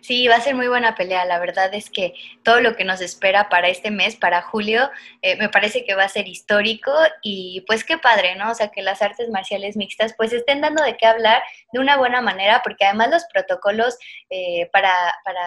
Sí, 0.00 0.28
va 0.28 0.36
a 0.36 0.40
ser 0.40 0.54
muy 0.54 0.68
buena 0.68 0.94
pelea. 0.94 1.24
La 1.24 1.38
verdad 1.38 1.72
es 1.74 1.90
que 1.90 2.14
todo 2.42 2.60
lo 2.60 2.76
que 2.76 2.84
nos 2.84 3.00
espera 3.00 3.48
para 3.48 3.68
este 3.68 3.90
mes, 3.90 4.16
para 4.16 4.42
julio, 4.42 4.90
eh, 5.22 5.36
me 5.36 5.48
parece 5.48 5.84
que 5.84 5.94
va 5.94 6.04
a 6.04 6.08
ser 6.08 6.28
histórico 6.28 6.92
y 7.22 7.62
pues 7.66 7.84
qué 7.84 7.98
padre, 7.98 8.36
¿no? 8.36 8.50
O 8.50 8.54
sea, 8.54 8.68
que 8.68 8.82
las 8.82 9.02
artes 9.02 9.28
marciales 9.30 9.76
mixtas 9.76 10.14
pues 10.16 10.32
estén 10.32 10.60
dando 10.60 10.82
de 10.82 10.96
qué 10.96 11.06
hablar 11.06 11.42
de 11.72 11.80
una 11.80 11.96
buena 11.96 12.20
manera, 12.20 12.60
porque 12.62 12.84
además 12.84 13.10
los 13.10 13.24
protocolos 13.32 13.96
eh, 14.30 14.68
para, 14.72 14.92
para 15.24 15.40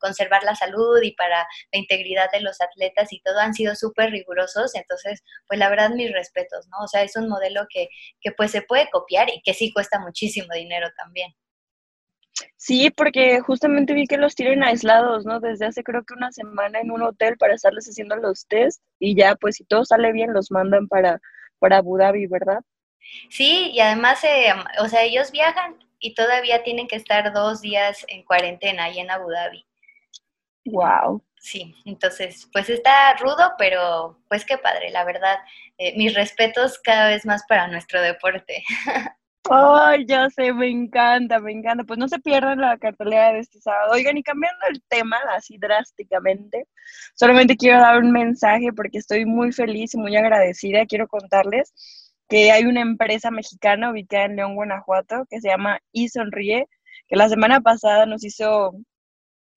conservar 0.00 0.42
la 0.44 0.54
salud 0.54 1.00
y 1.02 1.12
para 1.12 1.46
la 1.72 1.78
integridad 1.78 2.30
de 2.32 2.40
los 2.40 2.60
atletas 2.60 3.12
y 3.12 3.20
todo 3.20 3.38
han 3.38 3.54
sido 3.54 3.74
súper 3.74 4.10
rigurosos. 4.10 4.74
Entonces, 4.74 5.22
pues 5.46 5.58
la 5.58 5.68
verdad, 5.68 5.90
mis 5.90 6.12
respetos, 6.12 6.66
¿no? 6.68 6.84
O 6.84 6.88
sea, 6.88 7.02
es 7.02 7.16
un 7.16 7.28
modelo 7.28 7.66
que, 7.68 7.88
que 8.20 8.32
pues 8.32 8.50
se 8.50 8.62
puede 8.62 8.90
copiar 8.90 9.28
y 9.30 9.42
que 9.42 9.54
sí 9.54 9.72
cuesta 9.72 9.98
muchísimo 9.98 10.52
dinero 10.54 10.88
también. 10.96 11.34
Sí, 12.56 12.90
porque 12.90 13.40
justamente 13.40 13.94
vi 13.94 14.06
que 14.06 14.16
los 14.16 14.34
tienen 14.34 14.62
aislados, 14.62 15.24
¿no? 15.24 15.40
Desde 15.40 15.66
hace 15.66 15.82
creo 15.82 16.04
que 16.04 16.14
una 16.14 16.32
semana 16.32 16.80
en 16.80 16.90
un 16.90 17.02
hotel 17.02 17.36
para 17.36 17.54
estarles 17.54 17.86
haciendo 17.86 18.16
los 18.16 18.46
test 18.46 18.82
y 18.98 19.16
ya, 19.16 19.34
pues 19.34 19.56
si 19.56 19.64
todo 19.64 19.84
sale 19.84 20.12
bien, 20.12 20.32
los 20.32 20.50
mandan 20.50 20.88
para, 20.88 21.20
para 21.58 21.78
Abu 21.78 21.98
Dhabi, 21.98 22.26
¿verdad? 22.26 22.60
Sí, 23.30 23.70
y 23.72 23.80
además, 23.80 24.22
eh, 24.24 24.52
o 24.80 24.88
sea, 24.88 25.02
ellos 25.02 25.32
viajan 25.32 25.76
y 25.98 26.14
todavía 26.14 26.62
tienen 26.62 26.88
que 26.88 26.96
estar 26.96 27.32
dos 27.32 27.60
días 27.60 28.04
en 28.08 28.24
cuarentena 28.24 28.84
ahí 28.84 28.98
en 28.98 29.10
Abu 29.10 29.30
Dhabi. 29.30 29.66
Wow. 30.66 31.22
Sí, 31.40 31.74
entonces, 31.84 32.48
pues 32.52 32.70
está 32.70 33.14
rudo, 33.16 33.54
pero 33.58 34.20
pues 34.28 34.44
qué 34.44 34.58
padre, 34.58 34.90
la 34.90 35.04
verdad. 35.04 35.38
Eh, 35.76 35.96
mis 35.96 36.14
respetos 36.14 36.78
cada 36.78 37.08
vez 37.08 37.26
más 37.26 37.42
para 37.48 37.66
nuestro 37.66 38.00
deporte. 38.00 38.62
Ay, 39.50 40.06
ya 40.06 40.30
sé, 40.30 40.52
me 40.52 40.68
encanta, 40.68 41.40
me 41.40 41.52
encanta. 41.52 41.84
Pues 41.84 41.98
no 41.98 42.08
se 42.08 42.18
pierdan 42.20 42.60
la 42.60 42.78
cartelera 42.78 43.32
de 43.32 43.40
este 43.40 43.60
sábado. 43.60 43.92
Oigan, 43.92 44.16
y 44.16 44.22
cambiando 44.22 44.66
el 44.70 44.82
tema 44.88 45.16
así 45.36 45.58
drásticamente, 45.58 46.66
solamente 47.14 47.56
quiero 47.56 47.80
dar 47.80 47.98
un 47.98 48.12
mensaje 48.12 48.72
porque 48.74 48.98
estoy 48.98 49.24
muy 49.26 49.52
feliz 49.52 49.94
y 49.94 49.98
muy 49.98 50.16
agradecida. 50.16 50.86
Quiero 50.86 51.08
contarles 51.08 51.72
que 52.28 52.52
hay 52.52 52.64
una 52.66 52.80
empresa 52.82 53.30
mexicana 53.30 53.90
ubicada 53.90 54.26
en 54.26 54.36
León, 54.36 54.54
Guanajuato, 54.54 55.26
que 55.28 55.40
se 55.40 55.48
llama 55.48 55.80
Y 55.92 56.08
Sonríe, 56.08 56.68
que 57.08 57.16
la 57.16 57.28
semana 57.28 57.60
pasada 57.60 58.06
nos 58.06 58.24
hizo 58.24 58.72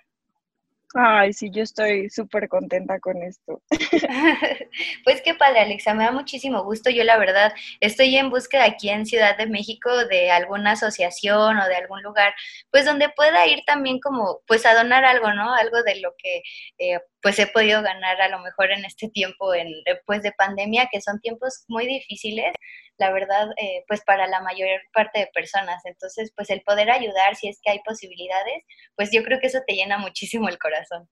Ay, 0.95 1.35
sí, 1.35 1.51
yo 1.51 1.63
estoy 1.63 2.09
súper 2.09 2.49
contenta 2.49 2.99
con 2.99 3.23
esto. 3.23 3.61
pues 5.05 5.21
qué 5.23 5.35
padre, 5.35 5.61
Alexa, 5.61 5.93
me 5.93 6.05
da 6.05 6.13
muchísimo 6.13 6.65
gusto. 6.65 6.89
Yo 6.89 7.05
la 7.05 7.19
verdad 7.19 7.53
estoy 7.81 8.17
en 8.17 8.31
búsqueda 8.31 8.65
aquí 8.65 8.89
en 8.89 9.05
Ciudad 9.05 9.37
de 9.37 9.47
México 9.47 9.91
de 10.07 10.31
alguna 10.31 10.73
asociación 10.73 11.59
o 11.59 11.69
de 11.69 11.77
algún 11.77 12.03
lugar, 12.03 12.33
pues 12.71 12.87
donde 12.87 13.11
pueda 13.11 13.47
ir 13.47 13.61
también 13.67 14.01
como, 14.01 14.41
pues 14.47 14.65
a 14.65 14.75
donar 14.75 15.05
algo, 15.05 15.33
¿no? 15.35 15.55
Algo 15.55 15.83
de 15.83 16.01
lo 16.01 16.15
que 16.17 16.43
eh, 16.79 17.01
pues 17.23 17.39
he 17.39 17.47
podido 17.47 17.83
ganar 17.83 18.21
a 18.21 18.29
lo 18.29 18.39
mejor 18.41 18.71
en 18.71 18.85
este 18.85 19.09
tiempo 19.09 19.55
en, 19.55 19.69
después 19.85 20.23
de 20.23 20.33
pandemia, 20.33 20.89
que 20.91 21.01
son 21.01 21.21
tiempos 21.21 21.65
muy 21.69 21.87
difíciles, 21.87 22.53
la 22.97 23.13
verdad, 23.13 23.49
eh, 23.57 23.85
pues 23.89 24.03
para 24.05 24.27
la 24.27 24.41
mayor 24.41 24.81
parte 24.93 25.21
de 25.21 25.31
personas. 25.35 25.85
Entonces, 25.85 26.33
pues 26.37 26.51
el 26.51 26.63
poder 26.63 26.91
ayudar, 26.91 27.37
si 27.37 27.49
es 27.49 27.61
que 27.63 27.71
hay 27.71 27.81
posibilidades, 27.85 28.65
pues 28.97 29.11
yo 29.13 29.23
creo 29.23 29.41
que 29.41 29.49
eso 29.49 29.61
te 29.67 29.75
llena 29.75 29.99
muchísimo 29.99 30.49
el 30.49 30.59
corazón. 30.59 31.09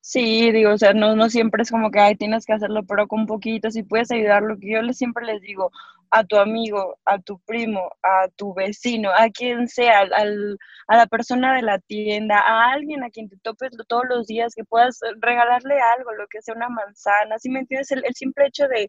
Sí, 0.00 0.52
digo, 0.52 0.72
o 0.72 0.78
sea, 0.78 0.92
no, 0.92 1.16
no 1.16 1.30
siempre 1.30 1.62
es 1.62 1.70
como 1.70 1.90
que, 1.90 1.98
ay, 1.98 2.14
tienes 2.14 2.44
que 2.44 2.52
hacerlo, 2.52 2.82
pero 2.86 3.08
con 3.08 3.26
poquito, 3.26 3.70
si 3.70 3.82
puedes 3.82 4.10
ayudar, 4.10 4.42
lo 4.42 4.58
que 4.58 4.70
yo 4.72 4.92
siempre 4.92 5.24
les 5.24 5.40
digo, 5.40 5.70
a 6.14 6.22
tu 6.22 6.36
amigo, 6.36 6.96
a 7.04 7.18
tu 7.18 7.40
primo, 7.40 7.90
a 8.02 8.28
tu 8.36 8.54
vecino, 8.54 9.10
a 9.10 9.28
quien 9.30 9.66
sea, 9.66 10.00
al, 10.00 10.58
a 10.86 10.96
la 10.96 11.06
persona 11.06 11.56
de 11.56 11.62
la 11.62 11.80
tienda, 11.80 12.38
a 12.38 12.70
alguien 12.72 13.02
a 13.02 13.10
quien 13.10 13.28
te 13.28 13.36
topes 13.42 13.72
todos 13.88 14.04
los 14.08 14.28
días, 14.28 14.54
que 14.54 14.62
puedas 14.64 15.00
regalarle 15.20 15.74
algo, 15.80 16.12
lo 16.12 16.26
que 16.28 16.40
sea 16.40 16.54
una 16.54 16.68
manzana, 16.68 17.36
¿sí 17.40 17.50
me 17.50 17.60
entiendes? 17.60 17.90
El, 17.90 18.04
simple 18.14 18.46
hecho 18.46 18.68
de, 18.68 18.88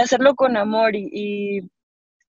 hacerlo 0.00 0.36
con 0.36 0.56
amor 0.56 0.92
y, 0.94 1.68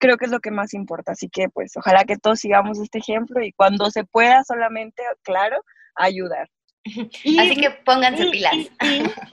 creo 0.00 0.16
que 0.16 0.24
es 0.24 0.32
lo 0.32 0.40
que 0.40 0.50
más 0.50 0.74
importa. 0.74 1.12
Así 1.12 1.28
que 1.28 1.48
pues 1.48 1.76
ojalá 1.76 2.04
que 2.04 2.16
todos 2.18 2.40
sigamos 2.40 2.80
este 2.80 2.98
ejemplo 2.98 3.40
y 3.44 3.52
cuando 3.52 3.90
se 3.90 4.04
pueda 4.04 4.42
solamente, 4.44 5.04
claro, 5.22 5.62
ayudar. 5.94 6.48
Así 7.38 7.56
que 7.56 7.70
pónganse 7.84 8.26
pilas. 8.30 8.54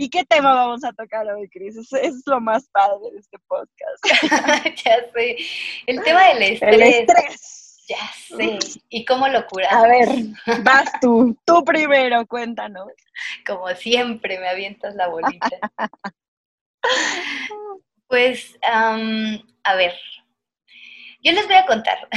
Y, 0.00 0.08
qué 0.10 0.24
tema 0.24 0.54
vamos 0.54 0.84
a 0.84 0.92
tocar 0.92 1.26
hoy, 1.26 1.48
Cris? 1.48 1.76
Es, 1.76 2.22
lo 2.24 2.40
más 2.40 2.68
padre 2.68 3.10
de 3.12 3.18
este 3.18 3.36
podcast. 3.48 4.04
ya 4.84 4.96
sé. 5.12 5.36
El 5.88 6.00
tema 6.04 6.28
del 6.28 6.42
estrés. 6.42 6.74
El 6.74 6.82
estrés. 6.82 7.84
Ya 7.88 8.36
sé. 8.36 8.58
¿Y 8.90 9.04
cómo 9.04 9.26
lo 9.26 9.44
curas? 9.48 9.72
A 9.72 9.88
ver, 9.88 10.08
vas 10.62 10.88
tú. 11.00 11.36
Tú 11.44 11.64
primero, 11.64 12.24
cuéntanos. 12.28 12.92
Como 13.44 13.68
siempre, 13.70 14.38
me 14.38 14.48
avientas 14.48 14.94
la 14.94 15.08
bolita. 15.08 15.50
pues, 18.06 18.56
a 18.62 19.74
ver, 19.74 19.94
yo 21.22 21.32
les 21.32 21.46
voy 21.46 21.56
a 21.56 21.66
contar. 21.66 22.08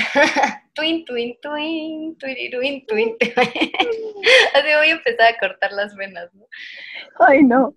Twin, 0.73 1.05
twin, 1.05 1.37
twin, 1.41 2.17
twin, 2.17 2.85
twin, 2.87 3.17
Así 4.53 4.67
voy 4.77 4.87
a 4.87 4.91
empezar 4.91 5.33
a 5.33 5.39
cortar 5.39 5.71
las 5.71 5.95
venas, 5.95 6.33
¿no? 6.33 6.45
Ay, 7.19 7.43
no. 7.43 7.75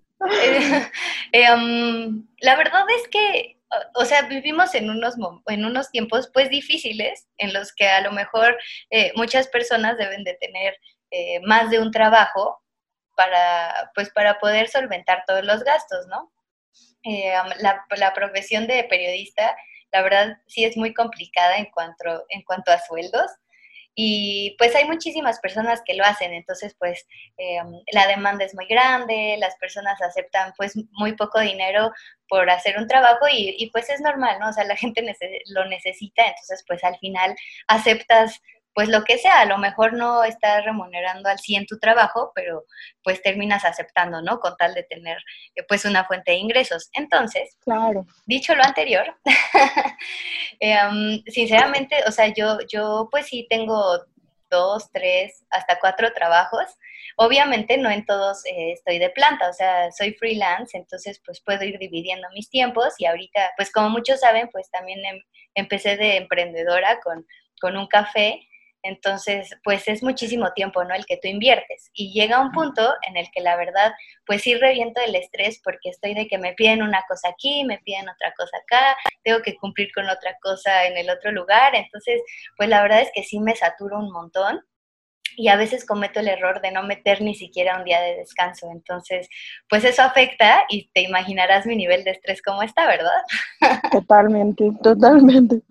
Eh, 1.31 1.51
um, 1.53 2.25
la 2.39 2.55
verdad 2.55 2.85
es 2.97 3.07
que, 3.09 3.59
o 3.95 4.05
sea, 4.05 4.23
vivimos 4.23 4.73
en 4.75 4.89
unos, 4.89 5.15
en 5.47 5.65
unos 5.65 5.91
tiempos 5.91 6.29
pues 6.33 6.49
difíciles 6.49 7.27
en 7.37 7.53
los 7.53 7.73
que 7.73 7.87
a 7.87 8.01
lo 8.01 8.11
mejor 8.11 8.57
eh, 8.89 9.11
muchas 9.15 9.47
personas 9.47 9.97
deben 9.97 10.23
de 10.23 10.35
tener 10.35 10.77
eh, 11.11 11.39
más 11.41 11.69
de 11.69 11.79
un 11.79 11.91
trabajo 11.91 12.61
para, 13.15 13.91
pues, 13.95 14.09
para 14.11 14.39
poder 14.39 14.67
solventar 14.67 15.23
todos 15.25 15.43
los 15.43 15.63
gastos, 15.63 16.07
¿no? 16.07 16.31
Um, 17.05 17.49
la, 17.59 17.85
la 17.97 18.13
profesión 18.13 18.65
de 18.65 18.83
periodista 18.85 19.55
la 19.95 20.01
verdad 20.01 20.37
sí 20.45 20.65
es 20.65 20.75
muy 20.75 20.93
complicada 20.93 21.55
en 21.55 21.67
cuanto, 21.67 22.25
en 22.27 22.41
cuanto 22.41 22.69
a 22.71 22.79
sueldos. 22.79 23.31
Y 23.97 24.57
pues 24.57 24.75
hay 24.75 24.83
muchísimas 24.83 25.39
personas 25.39 25.81
que 25.85 25.93
lo 25.93 26.03
hacen, 26.03 26.33
entonces 26.33 26.75
pues 26.77 27.07
eh, 27.37 27.59
la 27.93 28.07
demanda 28.07 28.43
es 28.43 28.53
muy 28.53 28.67
grande, 28.67 29.37
las 29.39 29.55
personas 29.55 30.01
aceptan 30.01 30.51
pues 30.57 30.73
muy 30.91 31.13
poco 31.13 31.39
dinero 31.39 31.93
por 32.27 32.49
hacer 32.49 32.77
un 32.77 32.89
trabajo 32.89 33.25
y, 33.31 33.69
pues 33.71 33.89
es 33.89 34.01
normal, 34.01 34.37
¿no? 34.41 34.49
O 34.49 34.53
sea, 34.53 34.65
la 34.65 34.75
gente 34.75 35.01
lo 35.47 35.63
necesita, 35.69 36.23
entonces 36.23 36.65
pues 36.67 36.83
al 36.83 36.97
final 36.97 37.33
aceptas 37.69 38.41
pues 38.75 38.89
lo 38.89 39.05
que 39.05 39.17
sea, 39.17 39.39
a 39.39 39.45
lo 39.45 39.57
mejor 39.57 39.93
no 39.93 40.25
estás 40.25 40.65
remunerando 40.65 41.29
al 41.29 41.39
100 41.39 41.65
tu 41.65 41.79
trabajo, 41.79 42.33
pero 42.35 42.65
pues 43.03 43.21
terminas 43.21 43.63
aceptando, 43.63 44.21
¿no? 44.21 44.41
Con 44.41 44.57
tal 44.57 44.73
de 44.73 44.83
tener 44.83 45.17
eh, 45.55 45.63
pues 45.65 45.85
una 45.85 46.03
fuente 46.03 46.31
de 46.31 46.37
ingresos. 46.37 46.89
Entonces, 46.91 47.57
claro. 47.61 48.05
dicho 48.25 48.53
lo 48.53 48.63
anterior, 48.65 49.15
em, 50.59 51.23
sinceramente, 51.25 52.03
o 52.05 52.11
sea, 52.11 52.27
yo, 52.27 52.57
yo 52.67 53.07
pues 53.09 53.27
sí 53.27 53.47
tengo 53.49 54.01
dos, 54.49 54.91
tres, 54.91 55.45
hasta 55.49 55.79
cuatro 55.79 56.11
trabajos. 56.11 56.65
Obviamente 57.15 57.77
no 57.77 57.89
en 57.89 58.05
todos 58.05 58.45
eh, 58.45 58.73
estoy 58.73 58.99
de 58.99 59.09
planta, 59.09 59.49
o 59.49 59.53
sea, 59.53 59.89
soy 59.93 60.15
freelance, 60.15 60.77
entonces 60.77 61.21
pues 61.25 61.39
puedo 61.39 61.63
ir 61.63 61.79
dividiendo 61.79 62.27
mis 62.33 62.49
tiempos 62.49 62.95
y 62.97 63.05
ahorita, 63.05 63.53
pues 63.55 63.71
como 63.71 63.89
muchos 63.89 64.19
saben, 64.19 64.49
pues 64.51 64.69
también 64.69 64.99
em, 65.05 65.21
empecé 65.53 65.95
de 65.95 66.17
emprendedora 66.17 66.99
con, 66.99 67.25
con 67.61 67.77
un 67.77 67.87
café 67.87 68.41
entonces, 68.85 69.49
pues 69.63 69.87
es 69.87 70.03
muchísimo 70.03 70.53
tiempo, 70.53 70.83
¿no? 70.83 70.93
El 70.93 71.07
que 71.07 71.17
tú 71.17 71.27
inviertes. 71.27 71.89
Y 71.93 72.13
llega 72.13 72.39
un 72.39 72.51
punto 72.51 72.93
en 73.07 73.17
el 73.17 73.27
que 73.31 73.41
la 73.41 73.55
verdad, 73.55 73.93
pues 74.27 74.43
sí 74.43 74.53
reviento 74.53 75.01
el 75.01 75.15
estrés 75.15 75.59
porque 75.63 75.89
estoy 75.89 76.13
de 76.13 76.27
que 76.27 76.37
me 76.37 76.53
piden 76.53 76.83
una 76.83 77.03
cosa 77.07 77.29
aquí, 77.29 77.63
me 77.65 77.79
piden 77.79 78.07
otra 78.07 78.31
cosa 78.37 78.55
acá, 78.57 78.95
tengo 79.23 79.41
que 79.41 79.55
cumplir 79.55 79.89
con 79.91 80.07
otra 80.07 80.37
cosa 80.39 80.85
en 80.85 80.97
el 80.97 81.09
otro 81.09 81.31
lugar. 81.31 81.75
Entonces, 81.75 82.21
pues 82.57 82.69
la 82.69 82.83
verdad 82.83 83.01
es 83.01 83.09
que 83.11 83.23
sí 83.23 83.39
me 83.39 83.55
saturo 83.55 83.97
un 83.97 84.11
montón 84.11 84.61
y 85.35 85.47
a 85.49 85.55
veces 85.55 85.85
cometo 85.85 86.19
el 86.19 86.27
error 86.27 86.61
de 86.61 86.71
no 86.71 86.83
meter 86.83 87.21
ni 87.21 87.35
siquiera 87.35 87.77
un 87.77 87.83
día 87.83 88.01
de 88.01 88.15
descanso. 88.15 88.69
Entonces, 88.71 89.27
pues 89.69 89.83
eso 89.83 90.01
afecta 90.01 90.63
y 90.69 90.89
te 90.93 91.01
imaginarás 91.01 91.65
mi 91.65 91.75
nivel 91.75 92.03
de 92.03 92.11
estrés 92.11 92.41
como 92.41 92.63
está, 92.63 92.87
¿verdad? 92.87 93.21
Totalmente, 93.91 94.71
totalmente. 94.81 95.61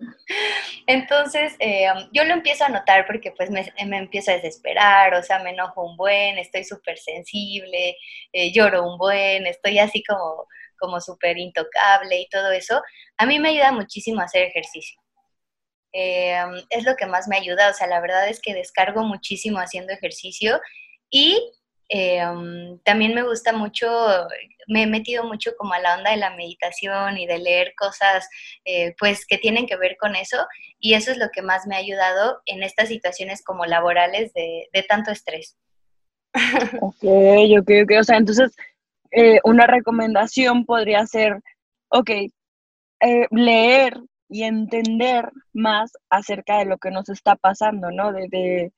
Entonces, 0.87 1.55
eh, 1.59 1.87
yo 2.11 2.23
lo 2.23 2.33
empiezo 2.33 2.65
a 2.65 2.69
notar 2.69 3.05
porque 3.05 3.31
pues 3.31 3.49
me, 3.49 3.65
empiezo 3.77 4.31
a 4.31 4.35
desesperar, 4.35 5.13
o 5.13 5.23
sea, 5.23 5.39
me 5.39 5.51
enojo 5.51 5.83
un 5.83 5.97
buen, 5.97 6.37
estoy 6.37 6.63
súper 6.63 6.97
sensible, 6.97 7.95
eh, 8.33 8.51
lloro 8.51 8.87
un 8.87 8.97
buen, 8.97 9.47
estoy 9.47 9.79
así 9.79 10.03
como, 10.03 10.47
como 10.77 10.99
súper 11.01 11.37
intocable 11.37 12.19
y 12.19 12.29
todo 12.29 12.51
eso. 12.51 12.81
A 13.17 13.25
mí 13.25 13.39
me 13.39 13.49
ayuda 13.49 13.71
muchísimo 13.71 14.21
a 14.21 14.25
hacer 14.25 14.43
ejercicio. 14.43 14.99
Em, 15.97 16.61
es 16.71 16.83
lo 16.83 16.97
que 16.97 17.05
más 17.05 17.29
me 17.29 17.37
ayuda, 17.37 17.69
o 17.69 17.73
sea, 17.73 17.87
la 17.87 18.01
verdad 18.01 18.27
es 18.27 18.41
que 18.41 18.53
descargo 18.53 19.03
muchísimo 19.05 19.59
haciendo 19.59 19.93
ejercicio 19.93 20.59
y 21.09 21.39
em, 21.87 22.79
también 22.79 23.15
me 23.15 23.23
gusta 23.23 23.53
mucho, 23.53 23.87
me 24.67 24.83
he 24.83 24.87
metido 24.87 25.23
mucho 25.23 25.55
como 25.57 25.73
a 25.73 25.79
la 25.79 25.95
onda 25.95 26.11
de 26.11 26.17
la 26.17 26.35
meditación 26.35 27.17
y 27.17 27.25
de 27.27 27.39
leer 27.39 27.75
cosas 27.77 28.27
eh, 28.65 28.93
pues 28.99 29.25
que 29.25 29.37
tienen 29.37 29.67
que 29.67 29.77
ver 29.77 29.95
con 29.97 30.17
eso 30.17 30.45
y 30.79 30.95
eso 30.95 31.11
es 31.11 31.17
lo 31.17 31.29
que 31.31 31.41
más 31.41 31.65
me 31.65 31.75
ha 31.75 31.79
ayudado 31.79 32.41
en 32.45 32.61
estas 32.61 32.89
situaciones 32.89 33.41
como 33.41 33.65
laborales 33.65 34.33
de, 34.33 34.67
tanto 34.89 35.11
estrés. 35.11 35.55
Ok, 36.81 37.05
ok, 37.57 37.71
ok, 37.83 37.91
o 38.01 38.03
sea, 38.03 38.17
entonces 38.17 38.53
eh, 39.11 39.39
una 39.45 39.65
recomendación 39.65 40.65
podría 40.65 41.05
ser, 41.07 41.41
ok, 41.87 42.09
eh, 42.09 43.27
leer 43.31 43.97
y 44.29 44.43
entender 44.43 45.31
más 45.53 45.93
acerca 46.09 46.57
de 46.59 46.65
lo 46.65 46.77
que 46.77 46.91
nos 46.91 47.09
está 47.09 47.35
pasando, 47.35 47.91
¿no? 47.91 48.11
De, 48.11 48.71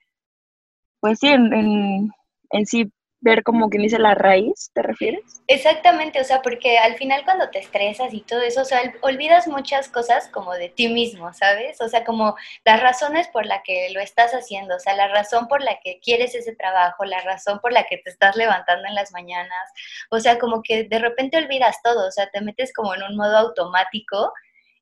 pues 1.00 1.20
sí, 1.20 1.28
en, 1.28 2.12
en, 2.52 2.66
sí 2.66 2.92
ver 3.20 3.44
como 3.44 3.70
quien 3.70 3.82
dice 3.84 3.98
la 3.98 4.14
raíz, 4.14 4.70
¿te 4.74 4.84
refieres? 4.84 5.42
Exactamente, 5.48 6.22
o 6.22 6.24
sea, 6.24 6.42
porque 6.42 6.78
al 6.78 6.96
final 6.98 7.24
cuando 7.24 7.50
te 7.50 7.60
estresas 7.60 8.14
y 8.14 8.22
todo 8.22 8.42
eso, 8.42 8.62
o 8.62 8.66
sea, 8.66 8.80
olvidas 9.02 9.48
muchas 9.48 9.90
cosas 9.90 10.30
como 10.30 10.54
de 10.54 10.70
ti 10.70 10.88
mismo, 10.88 11.34
¿sabes? 11.34 11.82
O 11.82 11.90
sea, 11.90 12.04
como 12.04 12.36
las 12.64 12.80
razones 12.80 13.28
por 13.30 13.46
las 13.46 13.62
que 13.64 13.90
lo 13.92 14.00
estás 14.00 14.34
haciendo, 14.34 14.76
o 14.76 14.80
sea, 14.80 14.96
la 14.96 15.08
razón 15.08 15.48
por 15.48 15.64
la 15.64 15.80
que 15.84 16.00
quieres 16.00 16.36
ese 16.36 16.56
trabajo, 16.56 17.06
la 17.06 17.22
razón 17.22 17.60
por 17.60 17.74
la 17.74 17.86
que 17.86 17.98
te 17.98 18.12
estás 18.12 18.36
levantando 18.36 18.88
en 18.88 18.96
las 18.96 19.12
mañanas, 19.12 19.72
o 20.12 20.20
sea, 20.20 20.38
como 20.38 20.62
que 20.62 20.84
de 20.84 21.00
repente 21.00 21.38
olvidas 21.38 21.78
todo, 21.84 22.08
o 22.08 22.12
sea, 22.12 22.30
te 22.30 22.42
metes 22.42 22.72
como 22.74 22.94
en 22.94 23.04
un 23.04 23.18
modo 23.18 23.36
automático 23.38 24.32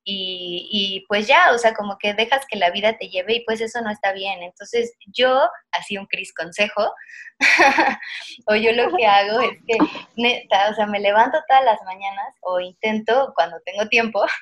y, 0.07 1.03
pues 1.07 1.27
ya, 1.27 1.51
o 1.51 1.57
sea, 1.57 1.73
como 1.73 1.97
que 1.97 2.13
dejas 2.13 2.45
que 2.47 2.57
la 2.57 2.69
vida 2.69 2.95
te 2.97 3.09
lleve 3.09 3.35
y 3.35 3.45
pues 3.45 3.59
eso 3.59 3.81
no 3.81 3.89
está 3.89 4.13
bien. 4.13 4.43
Entonces 4.43 4.93
yo, 5.07 5.49
así 5.71 5.97
un 5.97 6.05
Cris 6.05 6.31
consejo, 6.33 6.93
o 8.47 8.55
yo 8.55 8.71
lo 8.73 8.95
que 8.95 9.05
hago 9.07 9.41
es 9.41 9.57
que, 9.67 9.77
neta, 10.15 10.69
o 10.69 10.75
sea, 10.75 10.85
me 10.85 10.99
levanto 10.99 11.39
todas 11.47 11.65
las 11.65 11.81
mañanas 11.83 12.35
o 12.41 12.59
intento 12.59 13.33
cuando 13.35 13.59
tengo 13.65 13.87
tiempo. 13.87 14.25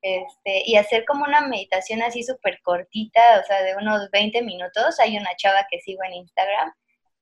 Este, 0.00 0.62
y 0.64 0.76
hacer 0.76 1.04
como 1.04 1.24
una 1.24 1.40
meditación 1.40 2.02
así 2.02 2.22
súper 2.22 2.60
cortita, 2.62 3.20
o 3.42 3.44
sea, 3.44 3.62
de 3.62 3.74
unos 3.74 4.08
20 4.12 4.42
minutos. 4.42 5.00
Hay 5.00 5.16
una 5.16 5.34
chava 5.36 5.66
que 5.68 5.80
sigo 5.80 6.04
en 6.04 6.14
Instagram, 6.14 6.72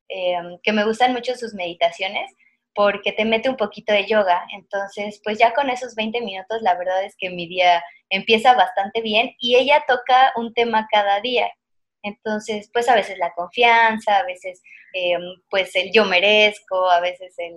em, 0.08 0.58
que 0.62 0.72
me 0.72 0.84
gustan 0.84 1.14
mucho 1.14 1.34
sus 1.36 1.54
meditaciones, 1.54 2.30
porque 2.76 3.12
te 3.12 3.24
mete 3.24 3.48
un 3.48 3.56
poquito 3.56 3.92
de 3.92 4.06
yoga. 4.06 4.46
Entonces, 4.52 5.18
pues 5.24 5.38
ya 5.38 5.54
con 5.54 5.70
esos 5.70 5.94
20 5.94 6.20
minutos, 6.20 6.60
la 6.60 6.76
verdad 6.76 7.02
es 7.04 7.16
que 7.16 7.30
mi 7.30 7.48
día 7.48 7.82
empieza 8.10 8.52
bastante 8.52 9.00
bien 9.00 9.34
y 9.40 9.56
ella 9.56 9.82
toca 9.88 10.32
un 10.36 10.52
tema 10.52 10.86
cada 10.92 11.20
día. 11.22 11.50
Entonces, 12.02 12.68
pues 12.72 12.88
a 12.90 12.94
veces 12.94 13.16
la 13.18 13.32
confianza, 13.32 14.18
a 14.18 14.24
veces 14.24 14.62
em, 14.92 15.22
pues 15.48 15.74
el 15.74 15.90
yo 15.90 16.04
merezco, 16.04 16.88
a 16.90 17.00
veces 17.00 17.34
el, 17.38 17.56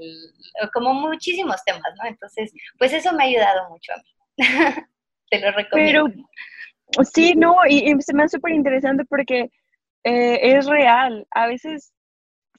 como 0.73 0.93
muchísimos 0.93 1.61
temas, 1.65 1.93
¿no? 2.01 2.07
Entonces, 2.07 2.53
pues 2.79 2.93
eso 2.93 3.11
me 3.11 3.23
ha 3.23 3.27
ayudado 3.27 3.69
mucho 3.69 3.91
a 3.91 3.97
mí. 3.97 4.37
Te 5.29 5.39
lo 5.39 5.51
recomiendo. 5.51 6.05
Pero, 6.07 7.05
sí, 7.13 7.35
no, 7.35 7.57
y, 7.67 7.93
se 7.99 8.13
me 8.13 8.23
hace 8.23 8.37
súper 8.37 8.53
interesante 8.53 9.03
porque 9.03 9.51
eh, 10.05 10.39
es 10.41 10.65
real. 10.65 11.27
A 11.31 11.47
veces, 11.47 11.93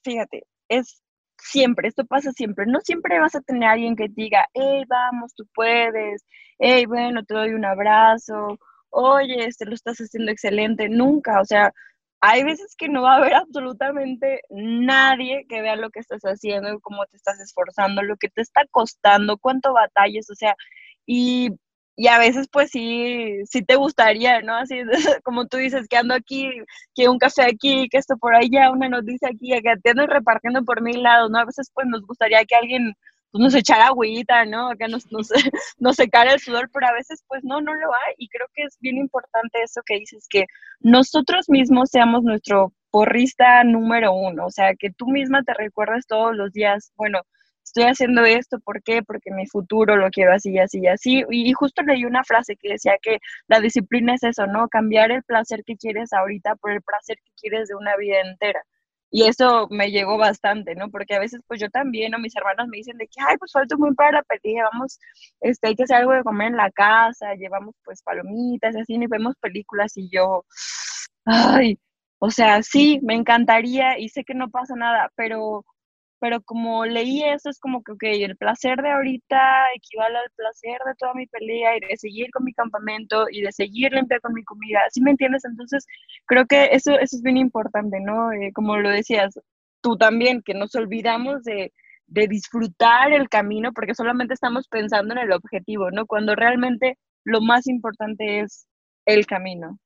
fíjate, 0.05 0.45
es 0.69 1.03
siempre, 1.43 1.89
esto 1.89 2.05
pasa 2.07 2.33
siempre. 2.33 2.67
No 2.67 2.81
siempre 2.81 3.19
vas 3.21 3.35
a 3.35 3.41
tener 3.41 3.69
a 3.69 3.73
alguien 3.73 3.97
que 3.97 4.09
diga, 4.09 4.47
hey, 4.55 4.85
vamos, 4.89 5.35
tú 5.35 5.45
puedes, 5.55 6.25
hey, 6.59 6.87
bueno, 6.87 7.25
te 7.25 7.35
doy 7.35 7.51
un 7.55 7.65
abrazo, 7.65 8.59
oye, 8.91 9.47
este 9.47 9.67
lo 9.67 9.75
estás 9.75 9.99
haciendo 9.99 10.33
excelente, 10.33 10.89
nunca, 10.89 11.41
o 11.41 11.45
sea, 11.45 11.73
hay 12.21 12.45
veces 12.45 12.75
que 12.77 12.89
no 12.89 13.03
va 13.03 13.15
a 13.15 13.17
haber 13.19 13.35
absolutamente 13.35 14.43
nadie 14.51 15.47
que 15.49 15.63
vea 15.63 15.77
lo 15.77 15.91
que 15.91 16.01
estás 16.01 16.23
haciendo, 16.23 16.79
cómo 16.81 17.07
te 17.07 17.17
estás 17.17 17.41
esforzando, 17.41 18.03
lo 18.03 18.17
que 18.17 18.29
te 18.29 18.43
está 18.43 18.63
costando, 18.71 19.39
cuánto 19.39 19.73
batallas, 19.73 20.29
o 20.31 20.35
sea, 20.35 20.55
y 21.07 21.51
y 21.97 22.09
a 22.09 22.19
veces 22.19 22.49
pues 22.51 22.71
sí, 22.71 23.41
sí 23.47 23.63
te 23.63 23.77
gustaría, 23.77 24.41
¿no? 24.43 24.55
Así 24.57 24.77
como 25.25 25.47
tú 25.47 25.59
dices, 25.59 25.87
que 25.89 25.97
ando 25.97 26.15
aquí, 26.15 26.51
que 26.95 27.09
un 27.09 27.19
café 27.19 27.43
aquí, 27.43 27.89
que 27.91 27.99
esto 27.99 28.17
por 28.17 28.35
allá, 28.35 28.71
una 28.71 28.89
noticia 28.89 29.29
aquí, 29.29 29.51
que 29.63 29.77
te 29.83 29.91
andas 29.91 30.09
repartiendo 30.09 30.65
por 30.65 30.83
mil 30.83 31.03
lados, 31.03 31.31
¿no? 31.31 31.39
A 31.39 31.45
veces 31.45 31.71
pues 31.75 31.87
nos 31.89 32.03
gustaría 32.03 32.45
que 32.45 32.57
alguien 32.57 32.95
pues, 33.31 33.43
nos 33.43 33.55
echara 33.55 33.89
agüita, 33.89 34.45
¿no? 34.47 34.71
Que 34.79 34.89
nos, 34.89 35.11
nos, 35.13 35.29
nos 35.79 35.97
secara 35.97 36.33
el 36.33 36.41
sudor, 36.41 36.71
pero 36.73 36.87
a 36.89 36.93
veces 36.93 37.23
pues 37.29 37.45
no, 37.45 37.61
no 37.61 37.75
lo 37.75 37.93
hay. 37.93 38.15
Y 38.19 38.29
creo 38.29 38.47
que 38.55 38.65
es 38.65 38.77
bien 38.81 38.97
importante 38.99 39.63
eso 39.63 39.83
que 39.85 39.99
dices, 39.99 40.27
que 40.29 40.47
nosotros 40.81 41.49
mismos 41.49 41.91
seamos 41.91 42.23
nuestro 42.23 42.73
porrista 42.91 43.63
número 43.65 44.13
uno, 44.13 44.47
o 44.47 44.51
sea, 44.51 44.75
que 44.77 44.91
tú 44.91 45.07
misma 45.09 45.43
te 45.45 45.55
recuerdes 45.55 46.07
todos 46.07 46.35
los 46.37 46.53
días, 46.53 46.93
bueno, 46.97 47.21
estoy 47.65 47.85
haciendo 47.85 48.25
esto, 48.25 48.59
¿por 48.61 48.83
qué? 48.83 49.03
Porque 49.03 49.31
mi 49.31 49.47
futuro 49.47 49.97
lo 49.97 50.11
quiero 50.11 50.33
así, 50.35 50.59
así, 50.59 50.87
así. 50.87 51.25
Y, 51.31 51.53
justo 51.53 51.83
leí 51.83 52.05
una 52.05 52.25
frase 52.25 52.57
que 52.57 52.71
decía 52.71 52.95
que 53.03 53.19
la 53.49 53.61
disciplina 53.61 54.15
es 54.15 54.23
eso, 54.25 54.47
¿no? 54.47 54.69
Cambiar 54.69 55.11
el 55.13 55.23
placer 55.25 55.63
que 55.65 55.77
quieres 55.77 56.13
ahorita 56.13 56.57
por 56.57 56.73
el 56.73 56.83
placer 56.83 57.17
que 57.25 57.33
quieres 57.41 57.69
de 57.69 57.77
una 57.77 57.97
vida 57.97 58.21
entera. 58.21 58.63
Y 59.13 59.25
eso 59.27 59.67
me 59.71 59.91
llegó 59.91 60.19
bastante, 60.19 60.75
¿no? 60.77 60.89
Porque 60.91 61.15
a 61.15 61.19
veces, 61.19 61.41
pues 61.49 61.61
yo 61.61 61.69
también, 61.71 62.15
o 62.15 62.19
mis 62.19 62.37
hermanos 62.37 62.69
me 62.69 62.79
dicen 62.79 62.97
de 62.97 63.07
que, 63.09 63.21
ay, 63.27 63.37
pues 63.39 63.53
falta 63.53 63.77
muy 63.77 63.93
para 63.95 64.13
la 64.19 64.23
película, 64.23 64.69
vamos, 64.73 64.99
este, 65.41 65.69
hay 65.69 65.75
que 65.77 65.83
hacer 65.85 65.97
algo 65.99 66.13
de 66.13 66.23
comer 66.23 66.49
en 66.49 66.57
la 66.57 66.71
casa, 66.71 67.35
llevamos 67.35 67.75
pues 67.85 68.03
palomitas, 68.03 68.77
así, 68.77 68.95
y 68.95 69.07
vemos 69.09 69.35
películas, 69.41 69.97
y 69.97 70.09
yo, 70.11 70.45
ay, 71.25 71.79
o 72.21 72.31
sea, 72.31 72.63
sí, 72.63 73.01
me 73.03 73.15
encantaría, 73.15 73.99
y 73.99 74.09
sé 74.11 74.25
que 74.25 74.35
no 74.35 74.51
pasa 74.51 74.77
nada, 74.77 75.11
pero 75.17 75.65
pero 76.21 76.43
como 76.43 76.85
leí 76.85 77.25
eso, 77.25 77.51
es 77.51 77.59
como 77.59 77.83
que, 77.83 77.93
ok, 77.93 78.03
el 78.03 78.37
placer 78.37 78.81
de 78.83 78.91
ahorita 78.91 79.39
equivale 79.75 80.19
al 80.19 80.31
placer 80.37 80.79
de 80.87 80.95
toda 80.99 81.15
mi 81.15 81.27
pelea 81.27 81.77
y 81.77 81.81
de 81.81 81.97
seguir 81.97 82.31
con 82.31 82.45
mi 82.45 82.53
campamento 82.53 83.27
y 83.31 83.43
de 83.43 83.53
seguir 83.53 83.93
limpia 83.93 84.21
con 84.21 84.35
mi 84.35 84.45
comida, 84.45 84.81
¿sí 84.91 85.01
me 85.01 85.13
entiendes? 85.13 85.45
Entonces, 85.45 85.87
creo 86.27 86.47
que 86.47 86.67
eso, 86.73 86.93
eso 86.93 87.17
es 87.17 87.23
bien 87.23 87.39
importante, 87.39 88.01
¿no? 88.01 88.33
Eh, 88.33 88.53
como 88.55 88.77
lo 88.77 88.91
decías 88.91 89.41
tú 89.81 89.97
también, 89.97 90.43
que 90.43 90.55
nos 90.55 90.75
olvidamos 90.75 91.43
de, 91.43 91.73
de 92.07 92.29
disfrutar 92.29 93.13
el 93.13 93.29
camino 93.29 93.73
porque 93.73 93.95
solamente 93.95 94.35
estamos 94.35 94.69
pensando 94.69 95.15
en 95.15 95.21
el 95.21 95.33
objetivo, 95.33 95.91
¿no? 95.91 96.07
Cuando 96.07 96.35
realmente 96.35 96.99
lo 97.25 97.41
más 97.41 97.67
importante 97.67 98.41
es 98.41 98.67
el 99.07 99.27
camino. 99.27 99.79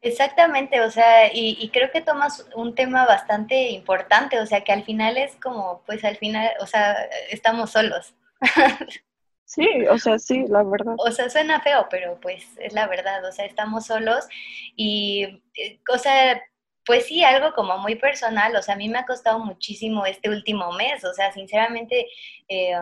Exactamente, 0.00 0.80
o 0.80 0.90
sea, 0.90 1.32
y, 1.32 1.68
creo 1.70 1.90
que 1.90 2.00
tomas 2.00 2.46
un 2.54 2.74
tema 2.74 3.04
bastante 3.04 3.70
importante, 3.70 4.38
o 4.38 4.46
sea, 4.46 4.62
que 4.62 4.72
al 4.72 4.84
final 4.84 5.16
es 5.16 5.34
como, 5.36 5.82
pues 5.86 6.04
al 6.04 6.16
final, 6.16 6.50
o 6.60 6.66
sea, 6.66 6.94
estamos 7.30 7.70
solos. 7.70 8.14
Sí, 9.50 9.66
o 9.90 9.96
sea, 9.96 10.18
sí, 10.18 10.44
la 10.46 10.62
verdad. 10.62 10.94
O 10.98 11.10
sea, 11.10 11.30
suena 11.30 11.62
feo, 11.62 11.86
pero 11.90 12.20
pues 12.20 12.44
es 12.58 12.74
la 12.74 12.86
verdad, 12.86 13.24
o 13.24 13.32
sea, 13.32 13.46
estamos 13.46 13.86
solos 13.86 14.28
y, 14.76 15.42
eh, 15.54 15.80
o 15.90 15.96
sea, 15.96 16.42
pues 16.84 17.06
sí, 17.06 17.24
algo 17.24 17.54
como 17.54 17.78
muy 17.78 17.94
personal, 17.94 18.54
o 18.56 18.62
sea, 18.62 18.74
a 18.74 18.76
mí 18.76 18.90
me 18.90 18.98
ha 18.98 19.06
costado 19.06 19.38
muchísimo 19.38 20.04
este 20.04 20.28
último 20.28 20.72
mes, 20.72 21.02
o 21.02 21.14
sea, 21.14 21.32
sinceramente, 21.32 22.08
eh, 22.46 22.74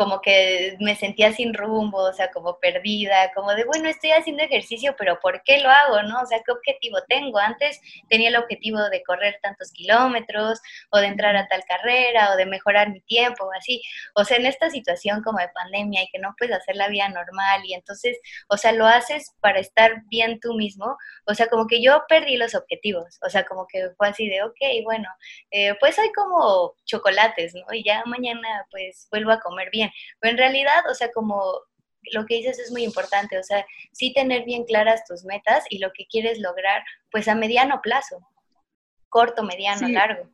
como 0.00 0.22
que 0.22 0.78
me 0.80 0.96
sentía 0.96 1.30
sin 1.30 1.52
rumbo, 1.52 1.98
o 1.98 2.12
sea, 2.14 2.30
como 2.30 2.58
perdida, 2.58 3.30
como 3.34 3.54
de, 3.54 3.64
bueno, 3.64 3.86
estoy 3.86 4.12
haciendo 4.12 4.42
ejercicio, 4.42 4.94
pero 4.96 5.20
¿por 5.20 5.42
qué 5.42 5.60
lo 5.60 5.68
hago, 5.68 6.02
no? 6.04 6.22
O 6.22 6.26
sea, 6.26 6.40
¿qué 6.42 6.52
objetivo 6.52 6.96
tengo? 7.06 7.38
Antes 7.38 7.78
tenía 8.08 8.30
el 8.30 8.36
objetivo 8.36 8.78
de 8.88 9.02
correr 9.02 9.38
tantos 9.42 9.70
kilómetros, 9.72 10.58
o 10.90 10.98
de 11.00 11.06
entrar 11.06 11.36
a 11.36 11.46
tal 11.48 11.62
carrera, 11.68 12.32
o 12.32 12.36
de 12.36 12.46
mejorar 12.46 12.88
mi 12.88 13.02
tiempo, 13.02 13.44
o 13.44 13.52
así. 13.52 13.82
O 14.14 14.24
sea, 14.24 14.38
en 14.38 14.46
esta 14.46 14.70
situación 14.70 15.22
como 15.22 15.38
de 15.38 15.50
pandemia 15.50 16.02
y 16.02 16.08
que 16.08 16.18
no 16.18 16.34
puedes 16.38 16.56
hacer 16.56 16.76
la 16.76 16.88
vida 16.88 17.06
normal, 17.10 17.60
y 17.66 17.74
entonces, 17.74 18.18
o 18.48 18.56
sea, 18.56 18.72
lo 18.72 18.86
haces 18.86 19.34
para 19.42 19.60
estar 19.60 20.02
bien 20.08 20.40
tú 20.40 20.54
mismo, 20.54 20.96
o 21.26 21.34
sea, 21.34 21.48
como 21.48 21.66
que 21.66 21.82
yo 21.82 22.04
perdí 22.08 22.38
los 22.38 22.54
objetivos, 22.54 23.18
o 23.20 23.28
sea, 23.28 23.44
como 23.44 23.66
que 23.66 23.90
fue 23.98 24.08
así 24.08 24.28
de, 24.30 24.42
ok, 24.44 24.60
bueno, 24.82 25.08
eh, 25.50 25.74
pues 25.78 25.98
hay 25.98 26.10
como 26.12 26.72
chocolates, 26.86 27.54
¿no? 27.54 27.74
Y 27.74 27.84
ya 27.84 28.02
mañana 28.06 28.66
pues 28.70 29.08
vuelvo 29.10 29.32
a 29.32 29.40
comer 29.40 29.68
bien 29.70 29.89
pero 30.20 30.32
en 30.32 30.38
realidad, 30.38 30.88
o 30.90 30.94
sea, 30.94 31.10
como 31.12 31.42
lo 32.12 32.26
que 32.26 32.36
dices 32.36 32.58
es 32.58 32.70
muy 32.70 32.84
importante, 32.84 33.38
o 33.38 33.42
sea, 33.42 33.64
sí 33.92 34.12
tener 34.12 34.44
bien 34.44 34.64
claras 34.64 35.04
tus 35.04 35.24
metas 35.24 35.64
y 35.70 35.78
lo 35.78 35.90
que 35.92 36.06
quieres 36.06 36.38
lograr, 36.38 36.82
pues 37.10 37.28
a 37.28 37.34
mediano 37.34 37.80
plazo, 37.82 38.26
corto, 39.08 39.42
mediano, 39.42 39.88
largo. 39.88 40.28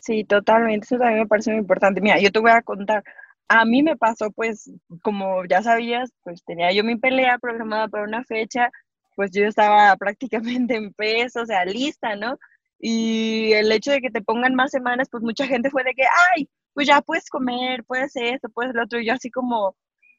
Sí, 0.00 0.24
totalmente, 0.24 0.84
eso 0.84 0.98
también 0.98 1.20
me 1.20 1.26
parece 1.26 1.50
muy 1.50 1.60
importante. 1.60 2.00
Mira, 2.00 2.20
yo 2.20 2.30
te 2.30 2.38
voy 2.38 2.50
a 2.50 2.62
contar, 2.62 3.02
a 3.48 3.64
mí 3.64 3.82
me 3.82 3.96
pasó, 3.96 4.30
pues, 4.30 4.70
como 5.02 5.44
ya 5.46 5.62
sabías, 5.62 6.12
pues 6.22 6.44
tenía 6.44 6.72
yo 6.72 6.84
mi 6.84 6.96
pelea 6.96 7.38
programada 7.38 7.88
para 7.88 8.04
una 8.04 8.24
fecha, 8.24 8.70
pues 9.14 9.30
yo 9.32 9.44
estaba 9.46 9.96
prácticamente 9.98 10.76
en 10.76 10.92
peso, 10.92 11.42
o 11.42 11.46
sea, 11.46 11.64
lista, 11.64 12.16
¿no? 12.16 12.38
Y 12.78 13.52
el 13.52 13.72
hecho 13.72 13.90
de 13.90 14.00
que 14.00 14.10
te 14.10 14.20
pongan 14.20 14.54
más 14.54 14.70
semanas, 14.70 15.08
pues 15.10 15.22
mucha 15.22 15.46
gente 15.46 15.70
fue 15.70 15.82
de 15.84 15.94
que, 15.94 16.04
ay, 16.36 16.48
pues 16.76 16.86
ya 16.88 17.00
puedes 17.00 17.30
comer, 17.30 17.84
puedes 17.84 18.14
esto, 18.16 18.50
puedes 18.50 18.74
lo 18.74 18.84
otro, 18.84 19.00
y 19.00 19.06
yo 19.06 19.14
así 19.14 19.30
como, 19.30 19.74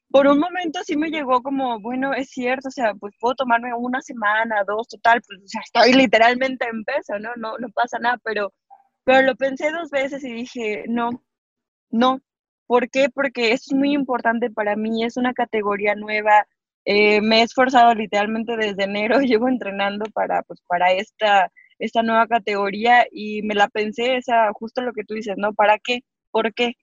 por 0.09 0.25
un 0.27 0.39
momento 0.39 0.79
sí 0.83 0.97
me 0.97 1.11
llegó 1.11 1.43
como, 1.43 1.79
bueno, 1.79 2.15
es 2.15 2.29
cierto, 2.31 2.69
o 2.69 2.71
sea, 2.71 2.95
pues 2.95 3.13
puedo 3.19 3.35
tomarme 3.35 3.75
una 3.75 4.01
semana, 4.01 4.63
dos, 4.67 4.87
total, 4.87 5.21
pues 5.21 5.39
o 5.39 5.59
estoy 5.63 5.93
literalmente 6.09 6.65
en 6.67 6.83
peso, 6.83 7.19
¿no? 7.19 7.29
No, 7.37 7.59
no 7.59 7.69
pasa 7.69 7.99
nada, 7.99 8.17
pero, 8.23 8.53
pero 9.03 9.21
lo 9.21 9.35
pensé 9.35 9.69
dos 9.71 9.91
veces 9.91 10.23
y 10.23 10.33
dije, 10.33 10.85
no, 10.87 11.11
no. 11.91 12.21
¿Por 12.65 12.89
qué? 12.89 13.09
Porque 13.13 13.53
es 13.53 13.71
muy 13.71 13.93
importante 13.93 14.49
para 14.49 14.75
mí, 14.75 15.03
es 15.03 15.15
una 15.17 15.33
categoría 15.33 15.93
nueva. 15.95 16.47
Eh, 16.85 17.21
me 17.21 17.41
he 17.41 17.43
esforzado 17.43 17.93
literalmente 17.93 18.57
desde 18.57 18.85
enero, 18.85 19.19
llevo 19.21 19.47
entrenando 19.47 20.05
para, 20.13 20.41
pues, 20.43 20.61
para 20.67 20.91
esta, 20.93 21.51
esta 21.79 22.01
nueva 22.03 22.27
categoría 22.27 23.05
y 23.11 23.43
me 23.43 23.53
la 23.55 23.67
pensé, 23.69 24.17
esa, 24.17 24.51
justo 24.53 24.81
lo 24.81 24.93
que 24.93 25.03
tú 25.03 25.13
dices, 25.13 25.35
¿no? 25.37 25.53
¿Para 25.53 25.77
qué? 25.79 26.01
¿Por 26.37 26.53
qué? 26.53 26.75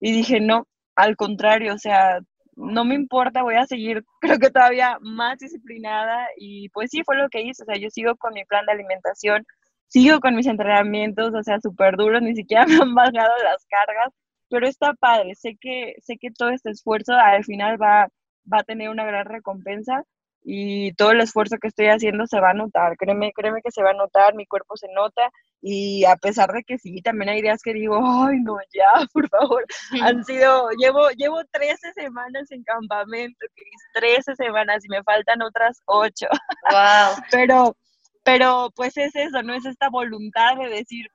Y 0.00 0.12
dije, 0.12 0.40
no, 0.40 0.68
al 0.94 1.16
contrario, 1.16 1.74
o 1.74 1.78
sea, 1.78 2.20
no 2.56 2.84
me 2.84 2.94
importa, 2.94 3.42
voy 3.42 3.56
a 3.56 3.66
seguir, 3.66 4.04
creo 4.20 4.38
que 4.38 4.50
todavía 4.50 4.98
más 5.00 5.38
disciplinada 5.38 6.28
y 6.36 6.68
pues 6.70 6.90
sí, 6.90 7.02
fue 7.04 7.16
lo 7.16 7.28
que 7.28 7.42
hice, 7.42 7.64
o 7.64 7.66
sea, 7.66 7.76
yo 7.76 7.90
sigo 7.90 8.16
con 8.16 8.34
mi 8.34 8.44
plan 8.44 8.64
de 8.66 8.72
alimentación, 8.72 9.44
sigo 9.88 10.20
con 10.20 10.36
mis 10.36 10.46
entrenamientos, 10.46 11.34
o 11.34 11.42
sea, 11.42 11.58
súper 11.60 11.96
duros, 11.96 12.22
ni 12.22 12.36
siquiera 12.36 12.66
me 12.68 12.76
han 12.76 12.94
bajado 12.94 13.34
las 13.42 13.66
cargas, 13.68 14.12
pero 14.48 14.68
está 14.68 14.94
padre, 14.94 15.34
sé 15.34 15.56
que, 15.60 15.94
sé 16.00 16.16
que 16.18 16.30
todo 16.30 16.50
este 16.50 16.70
esfuerzo 16.70 17.14
al 17.14 17.44
final 17.44 17.80
va, 17.82 18.08
va 18.52 18.58
a 18.60 18.64
tener 18.64 18.90
una 18.90 19.04
gran 19.04 19.26
recompensa 19.26 20.04
y 20.46 20.92
todo 20.92 21.12
el 21.12 21.22
esfuerzo 21.22 21.56
que 21.56 21.68
estoy 21.68 21.86
haciendo 21.86 22.26
se 22.26 22.38
va 22.38 22.50
a 22.50 22.54
notar, 22.54 22.98
créeme, 22.98 23.32
créeme 23.34 23.62
que 23.62 23.70
se 23.70 23.82
va 23.82 23.90
a 23.90 23.94
notar, 23.94 24.34
mi 24.34 24.44
cuerpo 24.44 24.76
se 24.76 24.88
nota 24.92 25.30
y 25.62 26.04
a 26.04 26.16
pesar 26.16 26.52
de 26.52 26.62
que 26.62 26.76
sí, 26.78 27.00
también 27.00 27.30
hay 27.30 27.40
días 27.40 27.62
que 27.62 27.72
digo, 27.72 27.96
ay, 27.96 28.38
no, 28.40 28.58
ya, 28.74 29.06
por 29.14 29.26
favor, 29.30 29.64
han 30.02 30.22
sido, 30.26 30.68
llevo, 30.78 31.08
llevo 31.16 31.42
13 31.50 31.94
semanas 31.94 32.50
en 32.50 32.62
campamento, 32.62 33.46
13 33.94 34.36
semanas 34.36 34.84
y 34.84 34.88
me 34.90 35.02
faltan 35.02 35.40
otras 35.40 35.80
8. 35.86 36.26
Wow. 36.70 37.24
pero, 37.30 37.76
pero 38.22 38.70
pues 38.76 38.98
es 38.98 39.16
eso, 39.16 39.42
¿no? 39.42 39.54
Es 39.54 39.64
esta 39.64 39.88
voluntad 39.88 40.56
de 40.58 40.68
decir, 40.68 41.06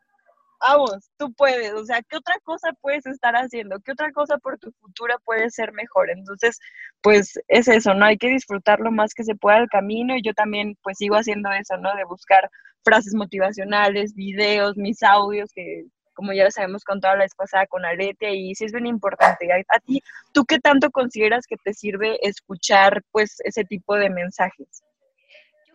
vamos, 0.59 1.09
tú 1.17 1.33
puedes, 1.33 1.73
o 1.73 1.85
sea, 1.85 2.01
¿qué 2.03 2.17
otra 2.17 2.35
cosa 2.43 2.69
puedes 2.81 3.05
estar 3.05 3.35
haciendo? 3.35 3.79
¿Qué 3.79 3.91
otra 3.91 4.11
cosa 4.11 4.37
por 4.37 4.57
tu 4.59 4.71
futuro 4.73 5.15
puede 5.25 5.49
ser 5.49 5.71
mejor? 5.73 6.09
Entonces, 6.09 6.59
pues 7.01 7.39
es 7.47 7.67
eso, 7.67 7.93
¿no? 7.93 8.05
Hay 8.05 8.17
que 8.17 8.29
disfrutar 8.29 8.79
lo 8.79 8.91
más 8.91 9.13
que 9.13 9.23
se 9.23 9.35
pueda 9.35 9.57
el 9.59 9.69
camino 9.69 10.15
y 10.15 10.21
yo 10.21 10.33
también 10.33 10.77
pues 10.83 10.97
sigo 10.97 11.15
haciendo 11.15 11.51
eso, 11.51 11.77
¿no? 11.77 11.95
De 11.95 12.03
buscar 12.05 12.49
frases 12.83 13.13
motivacionales, 13.13 14.15
videos, 14.15 14.77
mis 14.77 15.03
audios, 15.03 15.51
que 15.53 15.85
como 16.13 16.33
ya 16.33 16.51
sabemos 16.51 16.83
contado 16.83 17.15
la 17.15 17.23
vez 17.23 17.33
pasada 17.33 17.65
con 17.67 17.85
Aletia, 17.85 18.31
y 18.33 18.53
sí 18.53 18.65
es 18.65 18.73
bien 18.73 18.87
importante. 18.87 19.47
A, 19.53 19.79
ti, 19.79 20.01
¿tú 20.33 20.43
qué 20.43 20.59
tanto 20.59 20.91
consideras 20.91 21.47
que 21.47 21.55
te 21.55 21.73
sirve 21.73 22.19
escuchar 22.27 23.03
pues 23.11 23.37
ese 23.45 23.63
tipo 23.63 23.95
de 23.95 24.09
mensajes? 24.09 24.83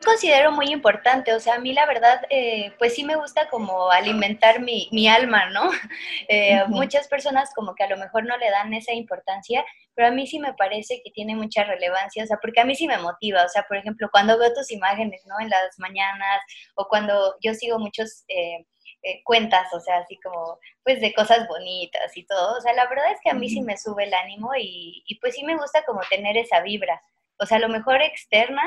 Considero 0.04 0.52
muy 0.52 0.66
importante, 0.70 1.32
o 1.32 1.40
sea, 1.40 1.54
a 1.54 1.58
mí 1.58 1.72
la 1.72 1.86
verdad, 1.86 2.22
eh, 2.30 2.72
pues 2.78 2.94
sí 2.94 3.04
me 3.04 3.16
gusta 3.16 3.48
como 3.48 3.90
alimentar 3.90 4.60
mi, 4.60 4.88
mi 4.92 5.08
alma, 5.08 5.50
¿no? 5.50 5.70
Eh, 6.28 6.64
muchas 6.68 7.06
personas 7.08 7.52
como 7.54 7.74
que 7.74 7.84
a 7.84 7.88
lo 7.88 7.96
mejor 7.96 8.24
no 8.24 8.36
le 8.38 8.50
dan 8.50 8.72
esa 8.72 8.92
importancia, 8.92 9.64
pero 9.94 10.08
a 10.08 10.10
mí 10.10 10.26
sí 10.26 10.38
me 10.38 10.54
parece 10.54 11.00
que 11.04 11.10
tiene 11.10 11.36
mucha 11.36 11.64
relevancia, 11.64 12.24
o 12.24 12.26
sea, 12.26 12.38
porque 12.40 12.60
a 12.60 12.64
mí 12.64 12.74
sí 12.74 12.86
me 12.86 12.98
motiva, 12.98 13.44
o 13.44 13.48
sea, 13.48 13.64
por 13.64 13.76
ejemplo, 13.76 14.08
cuando 14.10 14.38
veo 14.38 14.52
tus 14.54 14.70
imágenes, 14.70 15.22
¿no? 15.26 15.38
En 15.40 15.50
las 15.50 15.78
mañanas, 15.78 16.40
o 16.76 16.86
cuando 16.88 17.36
yo 17.42 17.54
sigo 17.54 17.78
muchos... 17.78 18.24
Eh, 18.28 18.66
eh, 19.06 19.20
cuentas, 19.22 19.68
o 19.74 19.80
sea, 19.80 19.98
así 19.98 20.18
como, 20.20 20.58
pues 20.82 20.98
de 20.98 21.12
cosas 21.12 21.46
bonitas 21.46 22.16
y 22.16 22.24
todo. 22.24 22.56
O 22.56 22.60
sea, 22.62 22.72
la 22.72 22.88
verdad 22.88 23.12
es 23.12 23.18
que 23.22 23.28
a 23.28 23.34
mí 23.34 23.50
sí 23.50 23.60
me 23.60 23.76
sube 23.76 24.04
el 24.04 24.14
ánimo 24.14 24.52
y, 24.58 25.02
y, 25.06 25.18
pues 25.20 25.34
sí 25.34 25.44
me 25.44 25.56
gusta 25.56 25.84
como 25.84 26.00
tener 26.08 26.38
esa 26.38 26.62
vibra. 26.62 27.02
O 27.38 27.44
sea, 27.44 27.58
a 27.58 27.60
lo 27.60 27.68
mejor 27.68 28.00
externa, 28.00 28.62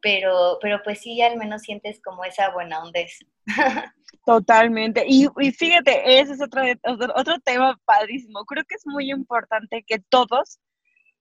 pero, 0.00 0.58
pero 0.60 0.80
pues 0.84 1.00
sí 1.00 1.20
al 1.22 1.36
menos 1.36 1.62
sientes 1.62 2.00
como 2.02 2.24
esa 2.24 2.50
buena 2.50 2.82
ondez. 2.82 3.18
Totalmente. 4.24 5.04
Y, 5.06 5.28
y, 5.38 5.52
fíjate, 5.52 6.20
ese 6.20 6.32
es 6.32 6.42
otro, 6.42 6.62
otro, 6.84 7.12
otro 7.14 7.38
tema 7.44 7.78
padrísimo. 7.84 8.44
Creo 8.44 8.64
que 8.64 8.74
es 8.74 8.86
muy 8.86 9.10
importante 9.10 9.84
que 9.86 10.00
todos 10.08 10.58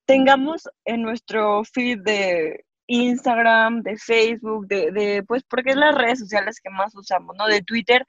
tengamos 0.05 0.63
en 0.85 1.03
nuestro 1.03 1.63
feed 1.65 1.99
de 2.01 2.65
Instagram, 2.87 3.81
de 3.81 3.97
Facebook, 3.97 4.67
de, 4.67 4.91
de, 4.91 5.23
pues 5.23 5.43
porque 5.43 5.71
es 5.71 5.75
las 5.75 5.95
redes 5.95 6.19
sociales 6.19 6.59
que 6.63 6.69
más 6.69 6.95
usamos, 6.95 7.35
¿no? 7.37 7.47
De 7.47 7.61
Twitter, 7.61 8.05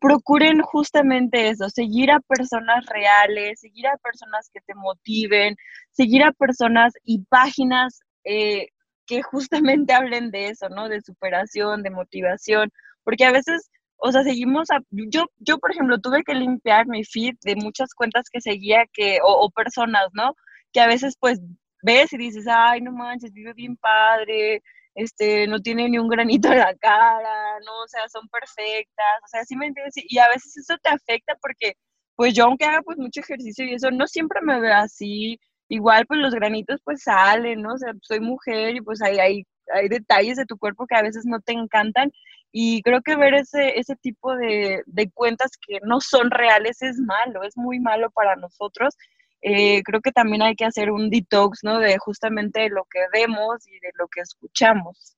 procuren 0.00 0.60
justamente 0.60 1.48
eso, 1.48 1.68
seguir 1.68 2.10
a 2.10 2.20
personas 2.20 2.86
reales, 2.86 3.60
seguir 3.60 3.86
a 3.86 3.96
personas 3.98 4.48
que 4.52 4.60
te 4.60 4.74
motiven, 4.74 5.56
seguir 5.92 6.22
a 6.22 6.32
personas 6.32 6.92
y 7.04 7.24
páginas 7.24 8.00
eh, 8.24 8.68
que 9.08 9.22
justamente 9.22 9.92
hablen 9.94 10.30
de 10.30 10.48
eso, 10.50 10.68
¿no? 10.68 10.88
De 10.88 11.00
superación, 11.02 11.82
de 11.82 11.90
motivación, 11.90 12.70
porque 13.04 13.24
a 13.24 13.32
veces, 13.32 13.70
o 13.96 14.12
sea, 14.12 14.22
seguimos 14.22 14.70
a, 14.70 14.80
yo, 14.90 15.26
yo 15.38 15.58
por 15.58 15.72
ejemplo, 15.72 15.98
tuve 16.00 16.22
que 16.24 16.34
limpiar 16.34 16.86
mi 16.86 17.04
feed 17.04 17.34
de 17.42 17.56
muchas 17.56 17.94
cuentas 17.94 18.26
que 18.30 18.40
seguía 18.40 18.84
que, 18.92 19.18
o, 19.24 19.32
o 19.46 19.50
personas, 19.50 20.08
¿no? 20.12 20.34
Que 20.72 20.80
a 20.80 20.86
veces 20.86 21.16
pues 21.20 21.40
ves 21.82 22.12
y 22.12 22.18
dices, 22.18 22.46
ay, 22.48 22.80
no 22.80 22.92
manches, 22.92 23.32
vive 23.32 23.52
bien 23.54 23.76
padre, 23.76 24.62
este, 24.94 25.46
no 25.46 25.60
tiene 25.60 25.88
ni 25.88 25.98
un 25.98 26.08
granito 26.08 26.48
en 26.52 26.58
la 26.58 26.74
cara, 26.76 27.60
no, 27.64 27.82
o 27.84 27.88
sea, 27.88 28.08
son 28.08 28.28
perfectas, 28.28 29.06
o 29.24 29.28
sea, 29.28 29.44
sí 29.44 29.56
me 29.56 29.66
entiendes, 29.66 29.94
y 29.96 30.18
a 30.18 30.28
veces 30.28 30.56
eso 30.56 30.76
te 30.82 30.90
afecta 30.90 31.36
porque, 31.40 31.74
pues 32.16 32.34
yo 32.34 32.44
aunque 32.46 32.64
haga 32.64 32.82
pues 32.82 32.98
mucho 32.98 33.20
ejercicio 33.20 33.64
y 33.64 33.74
eso, 33.74 33.90
no 33.92 34.06
siempre 34.08 34.40
me 34.42 34.60
veo 34.60 34.74
así, 34.74 35.38
igual 35.68 36.06
pues 36.06 36.20
los 36.20 36.34
granitos 36.34 36.80
pues 36.84 37.02
salen, 37.02 37.62
¿no? 37.62 37.74
O 37.74 37.78
sea, 37.78 37.92
soy 38.02 38.20
mujer 38.20 38.76
y 38.76 38.80
pues 38.80 39.02
hay, 39.02 39.18
hay, 39.18 39.46
hay 39.74 39.88
detalles 39.88 40.36
de 40.36 40.46
tu 40.46 40.58
cuerpo 40.58 40.86
que 40.86 40.96
a 40.96 41.02
veces 41.02 41.24
no 41.26 41.40
te 41.40 41.52
encantan 41.52 42.12
y 42.52 42.82
creo 42.82 43.02
que 43.02 43.16
ver 43.16 43.34
ese, 43.34 43.78
ese 43.78 43.96
tipo 43.96 44.34
de, 44.36 44.82
de 44.86 45.10
cuentas 45.10 45.52
que 45.66 45.78
no 45.84 46.00
son 46.00 46.30
reales 46.30 46.82
es 46.82 46.98
malo, 46.98 47.42
es 47.44 47.56
muy 47.56 47.80
malo 47.80 48.10
para 48.10 48.36
nosotros 48.36 48.94
eh, 49.40 49.82
creo 49.84 50.00
que 50.00 50.12
también 50.12 50.42
hay 50.42 50.56
que 50.56 50.64
hacer 50.64 50.90
un 50.90 51.10
detox, 51.10 51.60
¿no? 51.62 51.78
De 51.78 51.96
justamente 51.98 52.68
lo 52.70 52.84
que 52.90 53.00
vemos 53.12 53.66
y 53.68 53.78
de 53.78 53.90
lo 53.94 54.08
que 54.08 54.20
escuchamos. 54.20 55.16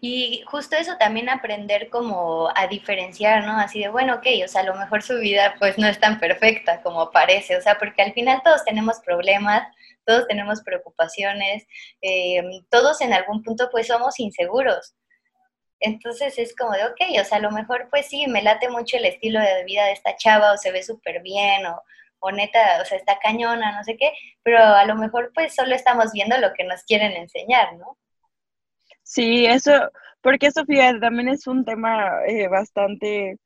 Y 0.00 0.42
justo 0.46 0.76
eso 0.76 0.96
también 0.98 1.28
aprender 1.28 1.88
como 1.90 2.50
a 2.54 2.66
diferenciar, 2.66 3.44
¿no? 3.44 3.58
Así 3.58 3.80
de, 3.80 3.88
bueno, 3.88 4.14
ok, 4.16 4.26
o 4.44 4.48
sea, 4.48 4.62
a 4.62 4.64
lo 4.64 4.74
mejor 4.74 5.02
su 5.02 5.18
vida 5.18 5.54
pues 5.58 5.78
no 5.78 5.86
es 5.86 5.98
tan 6.00 6.20
perfecta 6.20 6.82
como 6.82 7.10
parece, 7.10 7.56
o 7.56 7.60
sea, 7.62 7.78
porque 7.78 8.02
al 8.02 8.12
final 8.12 8.42
todos 8.44 8.64
tenemos 8.64 9.00
problemas, 9.00 9.66
todos 10.04 10.26
tenemos 10.26 10.62
preocupaciones, 10.62 11.66
eh, 12.00 12.42
todos 12.70 13.00
en 13.00 13.12
algún 13.12 13.42
punto 13.42 13.68
pues 13.70 13.86
somos 13.88 14.18
inseguros. 14.20 14.94
Entonces 15.80 16.38
es 16.38 16.54
como 16.56 16.72
de, 16.72 16.84
ok, 16.86 17.20
o 17.20 17.24
sea, 17.24 17.38
a 17.38 17.40
lo 17.40 17.50
mejor 17.50 17.88
pues 17.90 18.06
sí, 18.06 18.26
me 18.28 18.42
late 18.42 18.68
mucho 18.68 18.96
el 18.96 19.04
estilo 19.04 19.40
de 19.40 19.64
vida 19.64 19.84
de 19.86 19.92
esta 19.92 20.16
chava 20.16 20.52
o 20.52 20.56
se 20.56 20.70
ve 20.72 20.82
súper 20.84 21.22
bien 21.22 21.66
o, 21.66 21.82
o 22.20 22.30
neta, 22.32 22.80
o 22.80 22.84
sea, 22.84 22.98
está 22.98 23.18
cañona, 23.18 23.76
no 23.76 23.84
sé 23.84 23.96
qué, 23.96 24.12
pero 24.44 24.58
a 24.62 24.84
lo 24.86 24.94
mejor 24.94 25.32
pues 25.34 25.54
solo 25.54 25.74
estamos 25.74 26.12
viendo 26.12 26.38
lo 26.38 26.52
que 26.54 26.64
nos 26.64 26.84
quieren 26.84 27.12
enseñar, 27.12 27.74
¿no? 27.76 27.98
Sí, 29.12 29.44
eso, 29.44 29.72
porque 30.22 30.46
eso, 30.46 30.64
fíjate, 30.64 30.98
también 30.98 31.28
es 31.28 31.46
un 31.46 31.66
tema 31.66 32.24
eh, 32.26 32.48
bastante 32.48 33.36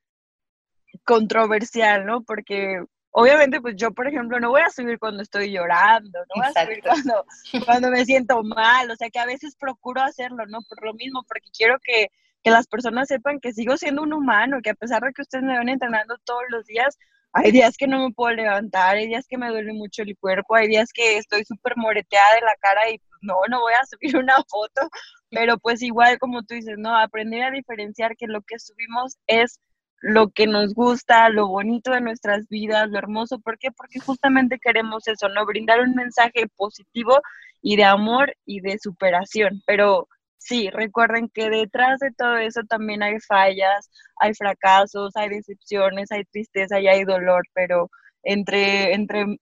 controversial, 1.04 2.06
¿no? 2.06 2.22
Porque 2.22 2.84
obviamente, 3.10 3.60
pues 3.60 3.74
yo, 3.76 3.90
por 3.90 4.06
ejemplo, 4.06 4.38
no 4.38 4.50
voy 4.50 4.60
a 4.60 4.70
subir 4.70 5.00
cuando 5.00 5.24
estoy 5.24 5.50
llorando, 5.50 6.20
no 6.20 6.40
voy 6.40 6.46
a 6.46 6.64
subir 6.64 6.80
cuando, 6.84 7.24
cuando 7.66 7.90
me 7.90 8.04
siento 8.04 8.44
mal, 8.44 8.88
o 8.92 8.94
sea, 8.94 9.10
que 9.10 9.18
a 9.18 9.26
veces 9.26 9.56
procuro 9.56 10.02
hacerlo, 10.02 10.46
¿no? 10.46 10.60
Por 10.68 10.84
lo 10.84 10.94
mismo, 10.94 11.24
porque 11.26 11.48
quiero 11.50 11.78
que, 11.82 12.10
que 12.44 12.50
las 12.52 12.68
personas 12.68 13.08
sepan 13.08 13.40
que 13.40 13.52
sigo 13.52 13.76
siendo 13.76 14.02
un 14.02 14.12
humano, 14.12 14.60
que 14.62 14.70
a 14.70 14.74
pesar 14.74 15.02
de 15.02 15.12
que 15.12 15.22
ustedes 15.22 15.42
me 15.44 15.58
ven 15.58 15.68
entrenando 15.68 16.16
todos 16.24 16.44
los 16.48 16.64
días, 16.66 16.96
hay 17.32 17.50
días 17.50 17.76
que 17.76 17.86
no 17.86 18.06
me 18.06 18.14
puedo 18.14 18.34
levantar, 18.34 18.96
hay 18.96 19.08
días 19.08 19.26
que 19.28 19.36
me 19.36 19.48
duele 19.48 19.72
mucho 19.72 20.02
el 20.02 20.16
cuerpo, 20.16 20.54
hay 20.54 20.68
días 20.68 20.92
que 20.92 21.18
estoy 21.18 21.44
súper 21.44 21.76
moreteada 21.76 22.34
de 22.36 22.40
la 22.40 22.54
cara 22.60 22.88
y 22.88 22.98
pues, 22.98 23.18
no, 23.20 23.34
no 23.50 23.60
voy 23.60 23.74
a 23.74 23.84
subir 23.86 24.16
una 24.16 24.36
foto, 24.48 24.88
pero 25.30 25.58
pues 25.58 25.82
igual 25.82 26.18
como 26.18 26.42
tú 26.42 26.54
dices, 26.54 26.76
no, 26.78 26.96
aprender 26.96 27.42
a 27.42 27.50
diferenciar 27.50 28.16
que 28.16 28.26
lo 28.26 28.42
que 28.42 28.58
subimos 28.58 29.16
es 29.26 29.60
lo 30.00 30.30
que 30.30 30.46
nos 30.46 30.74
gusta, 30.74 31.28
lo 31.30 31.48
bonito 31.48 31.92
de 31.92 32.00
nuestras 32.00 32.48
vidas, 32.48 32.88
lo 32.90 32.98
hermoso. 32.98 33.40
¿Por 33.40 33.58
qué? 33.58 33.70
Porque 33.72 33.98
justamente 34.00 34.58
queremos 34.58 35.08
eso, 35.08 35.28
¿no? 35.28 35.46
Brindar 35.46 35.80
un 35.80 35.94
mensaje 35.94 36.46
positivo 36.56 37.20
y 37.62 37.76
de 37.76 37.84
amor 37.84 38.34
y 38.44 38.60
de 38.60 38.78
superación. 38.78 39.62
Pero 39.66 40.08
sí, 40.38 40.70
recuerden 40.70 41.28
que 41.28 41.50
detrás 41.50 41.98
de 42.00 42.12
todo 42.12 42.36
eso 42.36 42.60
también 42.68 43.02
hay 43.02 43.18
fallas, 43.20 43.90
hay 44.16 44.34
fracasos, 44.34 45.16
hay 45.16 45.30
decepciones, 45.30 46.12
hay 46.12 46.24
tristeza 46.24 46.78
y 46.80 46.88
hay 46.88 47.04
dolor, 47.04 47.42
pero 47.54 47.90
entre, 48.22 48.92
entre, 48.94 49.38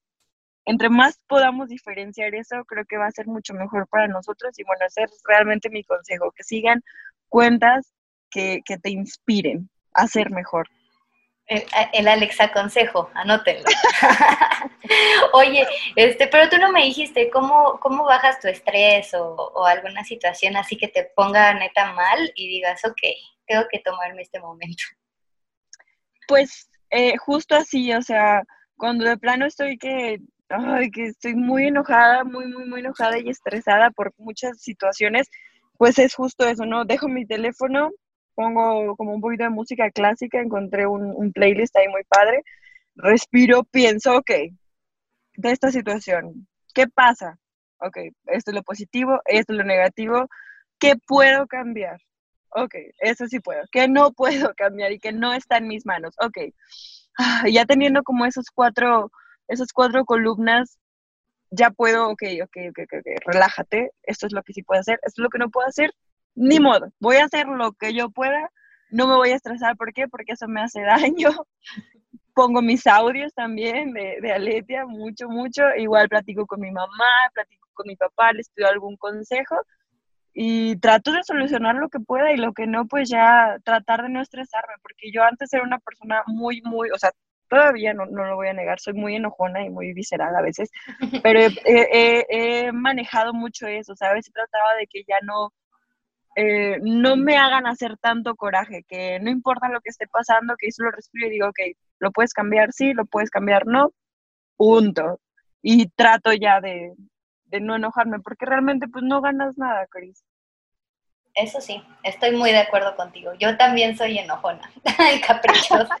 entre 0.65 0.89
más 0.89 1.19
podamos 1.27 1.69
diferenciar 1.69 2.33
eso, 2.35 2.63
creo 2.65 2.85
que 2.85 2.97
va 2.97 3.07
a 3.07 3.11
ser 3.11 3.27
mucho 3.27 3.53
mejor 3.53 3.87
para 3.87 4.07
nosotros 4.07 4.57
y 4.57 4.63
bueno, 4.63 4.85
ese 4.85 5.03
es 5.03 5.21
realmente 5.25 5.69
mi 5.69 5.83
consejo, 5.83 6.31
que 6.31 6.43
sigan 6.43 6.83
cuentas 7.29 7.93
que, 8.29 8.61
que 8.65 8.77
te 8.77 8.89
inspiren 8.89 9.69
a 9.93 10.07
ser 10.07 10.31
mejor. 10.31 10.67
Eh, 11.47 11.63
el, 11.93 12.07
Alexa 12.07 12.51
consejo, 12.51 13.11
anótenlo. 13.13 13.65
Oye, 15.33 15.67
este, 15.95 16.27
pero 16.27 16.49
tú 16.49 16.57
no 16.57 16.71
me 16.71 16.83
dijiste 16.83 17.29
cómo, 17.29 17.79
cómo 17.79 18.03
bajas 18.03 18.39
tu 18.39 18.47
estrés 18.47 19.13
o, 19.13 19.63
alguna 19.65 20.03
situación 20.03 20.57
así 20.57 20.75
que 20.75 20.87
te 20.87 21.11
ponga 21.15 21.53
neta 21.53 21.93
mal 21.93 22.31
y 22.35 22.47
digas, 22.47 22.83
ok, 22.83 22.99
tengo 23.45 23.63
que 23.69 23.79
tomarme 23.79 24.23
este 24.23 24.39
momento. 24.39 24.83
Pues 26.27 26.67
eh, 26.89 27.15
justo 27.17 27.55
así, 27.55 27.93
o 27.93 28.01
sea, 28.01 28.41
cuando 28.75 29.05
de 29.05 29.17
plano 29.17 29.45
estoy 29.45 29.77
que, 29.77 30.19
ay, 30.49 30.91
que 30.91 31.05
estoy 31.05 31.35
muy 31.35 31.67
enojada, 31.67 32.23
muy, 32.23 32.47
muy, 32.47 32.65
muy 32.67 32.79
enojada 32.81 33.19
y 33.19 33.29
estresada 33.29 33.91
por 33.91 34.13
muchas 34.17 34.59
situaciones, 34.61 35.29
pues 35.77 35.99
es 35.99 36.15
justo 36.15 36.47
eso, 36.47 36.65
¿no? 36.65 36.85
Dejo 36.85 37.07
mi 37.07 37.25
teléfono, 37.25 37.91
pongo 38.35 38.95
como 38.95 39.13
un 39.13 39.21
poquito 39.21 39.43
de 39.43 39.49
música 39.49 39.89
clásica, 39.91 40.39
encontré 40.41 40.87
un, 40.87 41.31
playlist 41.33 41.75
ahí 41.77 41.87
muy 41.89 42.03
padre, 42.05 42.43
respiro, 42.95 43.63
pienso, 43.63 44.17
ok, 44.17 44.31
de 45.37 45.51
esta 45.51 45.71
situación, 45.71 46.47
¿qué 46.73 46.87
pasa? 46.87 47.37
Ok, 47.79 47.97
esto 48.27 48.51
es 48.51 48.55
lo 48.55 48.63
positivo, 48.63 49.19
esto 49.25 49.53
es 49.53 49.57
lo 49.57 49.65
negativo, 49.65 50.27
¿qué 50.79 50.95
puedo 51.07 51.47
cambiar? 51.47 51.99
Ok, 52.51 52.75
eso 52.99 53.27
sí 53.27 53.39
puedo, 53.39 53.63
¿qué 53.71 53.87
no 53.87 54.11
puedo 54.13 54.53
cambiar 54.57 54.91
y 54.91 54.99
que 54.99 55.11
no 55.11 55.33
está 55.33 55.57
en 55.57 55.67
mis 55.67 55.85
manos? 55.85 56.15
Ok, 56.21 56.37
ah, 57.17 57.43
ya 57.51 57.65
teniendo 57.65 58.03
como 58.03 58.25
esos 58.25 58.45
cuatro, 58.53 59.11
esas 59.47 59.73
cuatro 59.73 60.05
columnas, 60.05 60.79
ya 61.51 61.69
puedo, 61.71 62.09
ok, 62.09 62.23
ok, 62.43 62.57
ok, 62.69 62.79
ok, 62.83 63.07
relájate, 63.25 63.91
esto 64.03 64.27
es 64.27 64.33
lo 64.33 64.43
que 64.43 64.53
sí 64.53 64.63
puedo 64.63 64.81
hacer, 64.81 64.99
esto 65.03 65.21
es 65.21 65.23
lo 65.23 65.29
que 65.29 65.39
no 65.39 65.49
puedo 65.49 65.67
hacer, 65.67 65.91
ni 66.35 66.59
modo, 66.59 66.91
voy 66.99 67.17
a 67.17 67.25
hacer 67.25 67.47
lo 67.47 67.73
que 67.73 67.93
yo 67.93 68.09
pueda, 68.09 68.51
no 68.91 69.07
me 69.07 69.15
voy 69.15 69.29
a 69.31 69.35
estresar, 69.35 69.75
¿por 69.77 69.93
qué? 69.93 70.07
Porque 70.07 70.33
eso 70.33 70.47
me 70.47 70.61
hace 70.61 70.81
daño. 71.15 71.29
Pongo 72.33 72.61
mis 72.61 72.85
audios 72.87 73.33
también 73.33 73.93
de, 73.93 74.17
de 74.21 74.31
Aletia, 74.33 74.85
mucho, 74.85 75.29
mucho. 75.29 75.63
Igual 75.77 76.09
platico 76.09 76.45
con 76.45 76.59
mi 76.59 76.69
mamá, 76.69 77.05
platico 77.33 77.67
con 77.73 77.87
mi 77.87 77.95
papá, 77.95 78.33
les 78.33 78.49
pido 78.49 78.67
algún 78.67 78.97
consejo 78.97 79.55
y 80.37 80.75
trato 80.79 81.13
de 81.13 81.23
solucionar 81.23 81.75
lo 81.75 81.87
que 81.87 82.01
pueda 82.01 82.33
y 82.33 82.37
lo 82.37 82.51
que 82.51 82.67
no, 82.67 82.87
pues 82.87 83.09
ya 83.09 83.57
tratar 83.63 84.03
de 84.03 84.09
no 84.09 84.21
estresarme, 84.21 84.73
porque 84.81 85.09
yo 85.09 85.23
antes 85.23 85.51
era 85.53 85.63
una 85.63 85.79
persona 85.79 86.23
muy, 86.27 86.61
muy, 86.61 86.91
o 86.91 86.97
sea, 86.97 87.11
todavía 87.49 87.93
no, 87.93 88.05
no 88.05 88.25
lo 88.25 88.35
voy 88.35 88.47
a 88.47 88.53
negar, 88.53 88.79
soy 88.79 88.93
muy 88.93 89.15
enojona 89.15 89.63
y 89.63 89.69
muy 89.69 89.93
visceral 89.93 90.35
a 90.35 90.41
veces, 90.41 90.69
pero 91.23 91.39
he, 91.39 92.25
he 92.29 92.71
manejado 92.71 93.33
mucho 93.33 93.67
eso, 93.67 93.93
o 93.93 93.95
sea, 93.95 94.09
a 94.09 94.13
veces 94.13 94.33
trataba 94.33 94.75
de 94.79 94.87
que 94.87 95.03
ya 95.07 95.17
no, 95.23 95.51
eh, 96.35 96.79
no 96.81 97.15
me 97.15 97.37
hagan 97.37 97.65
hacer 97.65 97.97
tanto 97.97 98.35
coraje, 98.35 98.83
que 98.87 99.19
no 99.21 99.29
importa 99.29 99.69
lo 99.69 99.79
que 99.79 99.89
esté 99.89 100.05
pasando, 100.07 100.55
que 100.57 100.67
yo 100.67 100.83
lo 100.83 100.91
respiro 100.91 101.27
y 101.27 101.29
digo, 101.29 101.47
ok, 101.47 101.59
lo 101.99 102.11
puedes 102.11 102.33
cambiar, 102.33 102.73
sí, 102.73 102.93
lo 102.93 103.05
puedes 103.05 103.29
cambiar, 103.29 103.65
no, 103.65 103.93
punto. 104.57 105.21
Y 105.61 105.87
trato 105.89 106.33
ya 106.33 106.59
de, 106.59 106.93
no 107.61 107.77
enojarme, 107.77 108.19
porque 108.19 108.45
realmente 108.45 108.87
pues 108.89 109.03
no 109.05 109.21
ganas 109.21 109.57
nada, 109.57 109.87
Cris. 109.87 110.25
Eso 111.35 111.61
sí, 111.61 111.81
estoy 112.03 112.31
muy 112.35 112.51
de 112.51 112.59
acuerdo 112.59 112.95
contigo. 112.97 113.33
Yo 113.39 113.57
también 113.57 113.97
soy 113.97 114.17
enojona 114.17 114.69
y 115.15 115.21
caprichosa. 115.21 115.97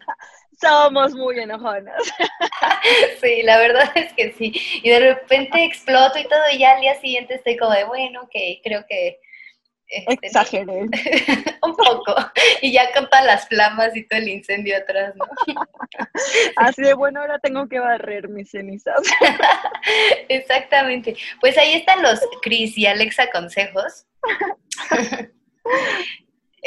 Somos 0.59 1.13
muy 1.13 1.39
enojonas. 1.39 2.01
sí, 3.21 3.41
la 3.43 3.57
verdad 3.57 3.91
es 3.95 4.13
que 4.13 4.33
sí. 4.33 4.53
Y 4.83 4.89
de 4.89 4.99
repente 4.99 5.63
exploto 5.63 6.19
y 6.19 6.23
todo, 6.23 6.41
y 6.51 6.59
ya 6.59 6.75
al 6.75 6.81
día 6.81 6.99
siguiente 6.99 7.35
estoy 7.35 7.57
como 7.57 7.71
de, 7.71 7.83
bueno, 7.85 8.21
ok, 8.23 8.61
creo 8.63 8.85
que 8.87 9.19
este, 9.87 10.27
Exageré. 10.27 10.81
un 11.61 11.75
poco. 11.75 12.15
Y 12.61 12.71
ya 12.71 12.91
con 12.93 13.07
todas 13.09 13.25
las 13.25 13.47
flamas 13.47 13.95
y 13.95 14.03
todo 14.07 14.19
el 14.19 14.29
incendio 14.29 14.77
atrás, 14.77 15.13
¿no? 15.15 15.25
Así 16.55 16.81
de 16.81 16.93
bueno, 16.93 17.21
ahora 17.21 17.39
tengo 17.39 17.67
que 17.67 17.79
barrer 17.79 18.27
mis 18.27 18.49
cenizas. 18.51 19.01
Exactamente. 20.29 21.15
Pues 21.39 21.57
ahí 21.57 21.73
están 21.73 22.01
los 22.01 22.19
Cris 22.41 22.77
y 22.77 22.87
Alexa 22.87 23.29
consejos. 23.31 24.07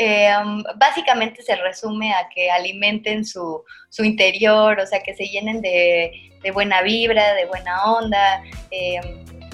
Eh, 0.01 0.31
um, 0.41 0.63
básicamente 0.77 1.43
se 1.43 1.57
resume 1.57 2.15
a 2.15 2.29
que 2.29 2.51
alimenten 2.51 3.25
su, 3.25 3.65
su, 3.89 4.05
interior, 4.05 4.79
o 4.79 4.87
sea, 4.87 5.03
que 5.03 5.15
se 5.15 5.27
llenen 5.27 5.61
de, 5.61 6.13
buena 6.55 6.83
vibra, 6.83 7.35
de 7.35 7.47
buena 7.47 7.85
onda. 7.93 8.43
Eh, 8.71 9.01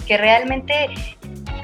que 0.07 0.19
realmente 0.19 0.91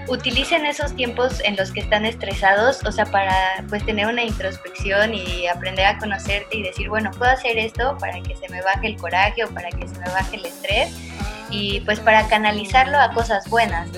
utilicen 0.09 0.66
esos 0.66 0.95
tiempos 0.97 1.40
en 1.45 1.57
los 1.57 1.73
que 1.73 1.81
están 1.81 2.05
estresados, 2.05 2.83
o 2.85 2.90
sea, 2.90 3.07
para 3.07 3.64
pues 3.69 3.85
tener 3.85 4.07
una 4.07 4.25
introspección 4.25 5.14
y 5.14 5.47
aprender 5.47 5.87
a 5.87 5.99
conocerte 5.99 6.57
y 6.57 6.62
decir, 6.62 6.88
bueno, 6.88 7.11
puedo 7.12 7.31
hacer 7.31 7.59
esto 7.59 7.97
para 7.99 8.21
que 8.21 8.35
se 8.37 8.49
me 8.49 8.62
baje 8.62 8.88
el 8.88 8.97
coraje 8.97 9.45
o 9.45 9.49
para 9.51 9.71
que 9.71 9.87
se 9.87 9.99
me 9.99 10.11
baje 10.11 10.37
el 10.37 10.47
estrés 10.47 10.97
y 11.51 11.81
pues 11.81 12.01
para 12.01 12.27
canalizarlo 12.29 12.99
a 12.99 13.12
cosas 13.12 13.49
buenas, 13.49 13.88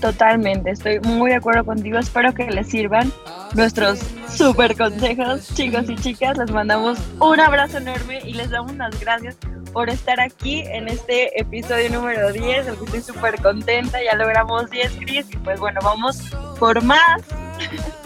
Totalmente, 0.00 0.70
estoy 0.70 1.00
muy 1.00 1.30
de 1.30 1.36
acuerdo 1.36 1.64
contigo. 1.64 1.98
Espero 1.98 2.32
que 2.32 2.48
les 2.50 2.68
sirvan 2.68 3.12
nuestros 3.54 3.98
super 4.32 4.76
consejos, 4.76 5.52
chicos 5.54 5.90
y 5.90 5.96
chicas. 5.96 6.38
Les 6.38 6.50
mandamos 6.50 6.98
un 7.18 7.40
abrazo 7.40 7.78
enorme 7.78 8.20
y 8.24 8.34
les 8.34 8.50
damos 8.50 8.76
las 8.76 8.98
gracias 9.00 9.36
por 9.72 9.90
estar 9.90 10.20
aquí 10.20 10.60
en 10.60 10.88
este 10.88 11.38
episodio 11.40 11.90
número 11.90 12.32
10, 12.32 12.68
el 12.68 12.76
que 12.76 12.84
estoy 12.84 13.00
súper 13.02 13.42
contenta. 13.42 13.98
Ya 14.02 14.14
logramos 14.14 14.70
10, 14.70 14.92
Cris, 15.00 15.26
y 15.30 15.36
pues 15.38 15.58
bueno, 15.58 15.80
vamos 15.82 16.20
por 16.58 16.82
más. 16.82 17.22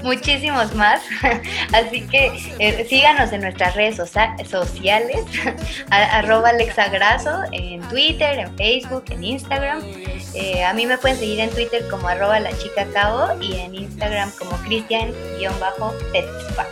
Muchísimos 0.02 0.74
más. 0.74 1.02
Así 1.72 2.02
que 2.08 2.32
eh, 2.58 2.86
síganos 2.88 3.32
en 3.32 3.42
nuestras 3.42 3.74
redes 3.74 3.96
sociales, 3.96 5.24
arroba 5.90 6.50
alexagraso, 6.50 7.42
en 7.52 7.80
Twitter, 7.88 8.38
en 8.38 8.56
Facebook, 8.56 9.04
en 9.10 9.24
Instagram. 9.24 9.82
Eh, 10.34 10.64
a 10.64 10.72
mí 10.72 10.86
me 10.86 10.96
pueden 10.98 11.18
seguir 11.18 11.40
en 11.40 11.50
Twitter 11.50 11.86
como 11.88 12.06
arroba 12.08 12.40
la 12.40 12.50
chica 12.58 12.86
cabo 12.92 13.40
y 13.40 13.54
en 13.54 13.74
Instagram 13.74 14.30
como 14.38 14.52
cristian-tetspa. 14.62 16.66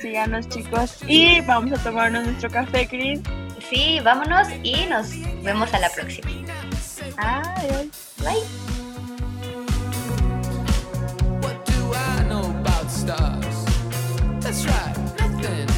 Síganos 0.00 0.48
chicos 0.48 0.96
y 1.06 1.40
vamos 1.42 1.78
a 1.78 1.82
tomarnos 1.82 2.24
nuestro 2.24 2.50
café, 2.50 2.88
Cris. 2.88 3.20
Sí, 3.68 4.00
vámonos 4.02 4.48
y 4.62 4.86
nos 4.86 5.10
vemos 5.42 5.74
a 5.74 5.78
la 5.78 5.90
próxima. 5.90 6.30
Adiós. 7.18 7.86
Bye. 8.18 8.89
stars. 12.90 13.64
That's 14.40 14.66
right, 14.66 14.96
nothing. 15.18 15.69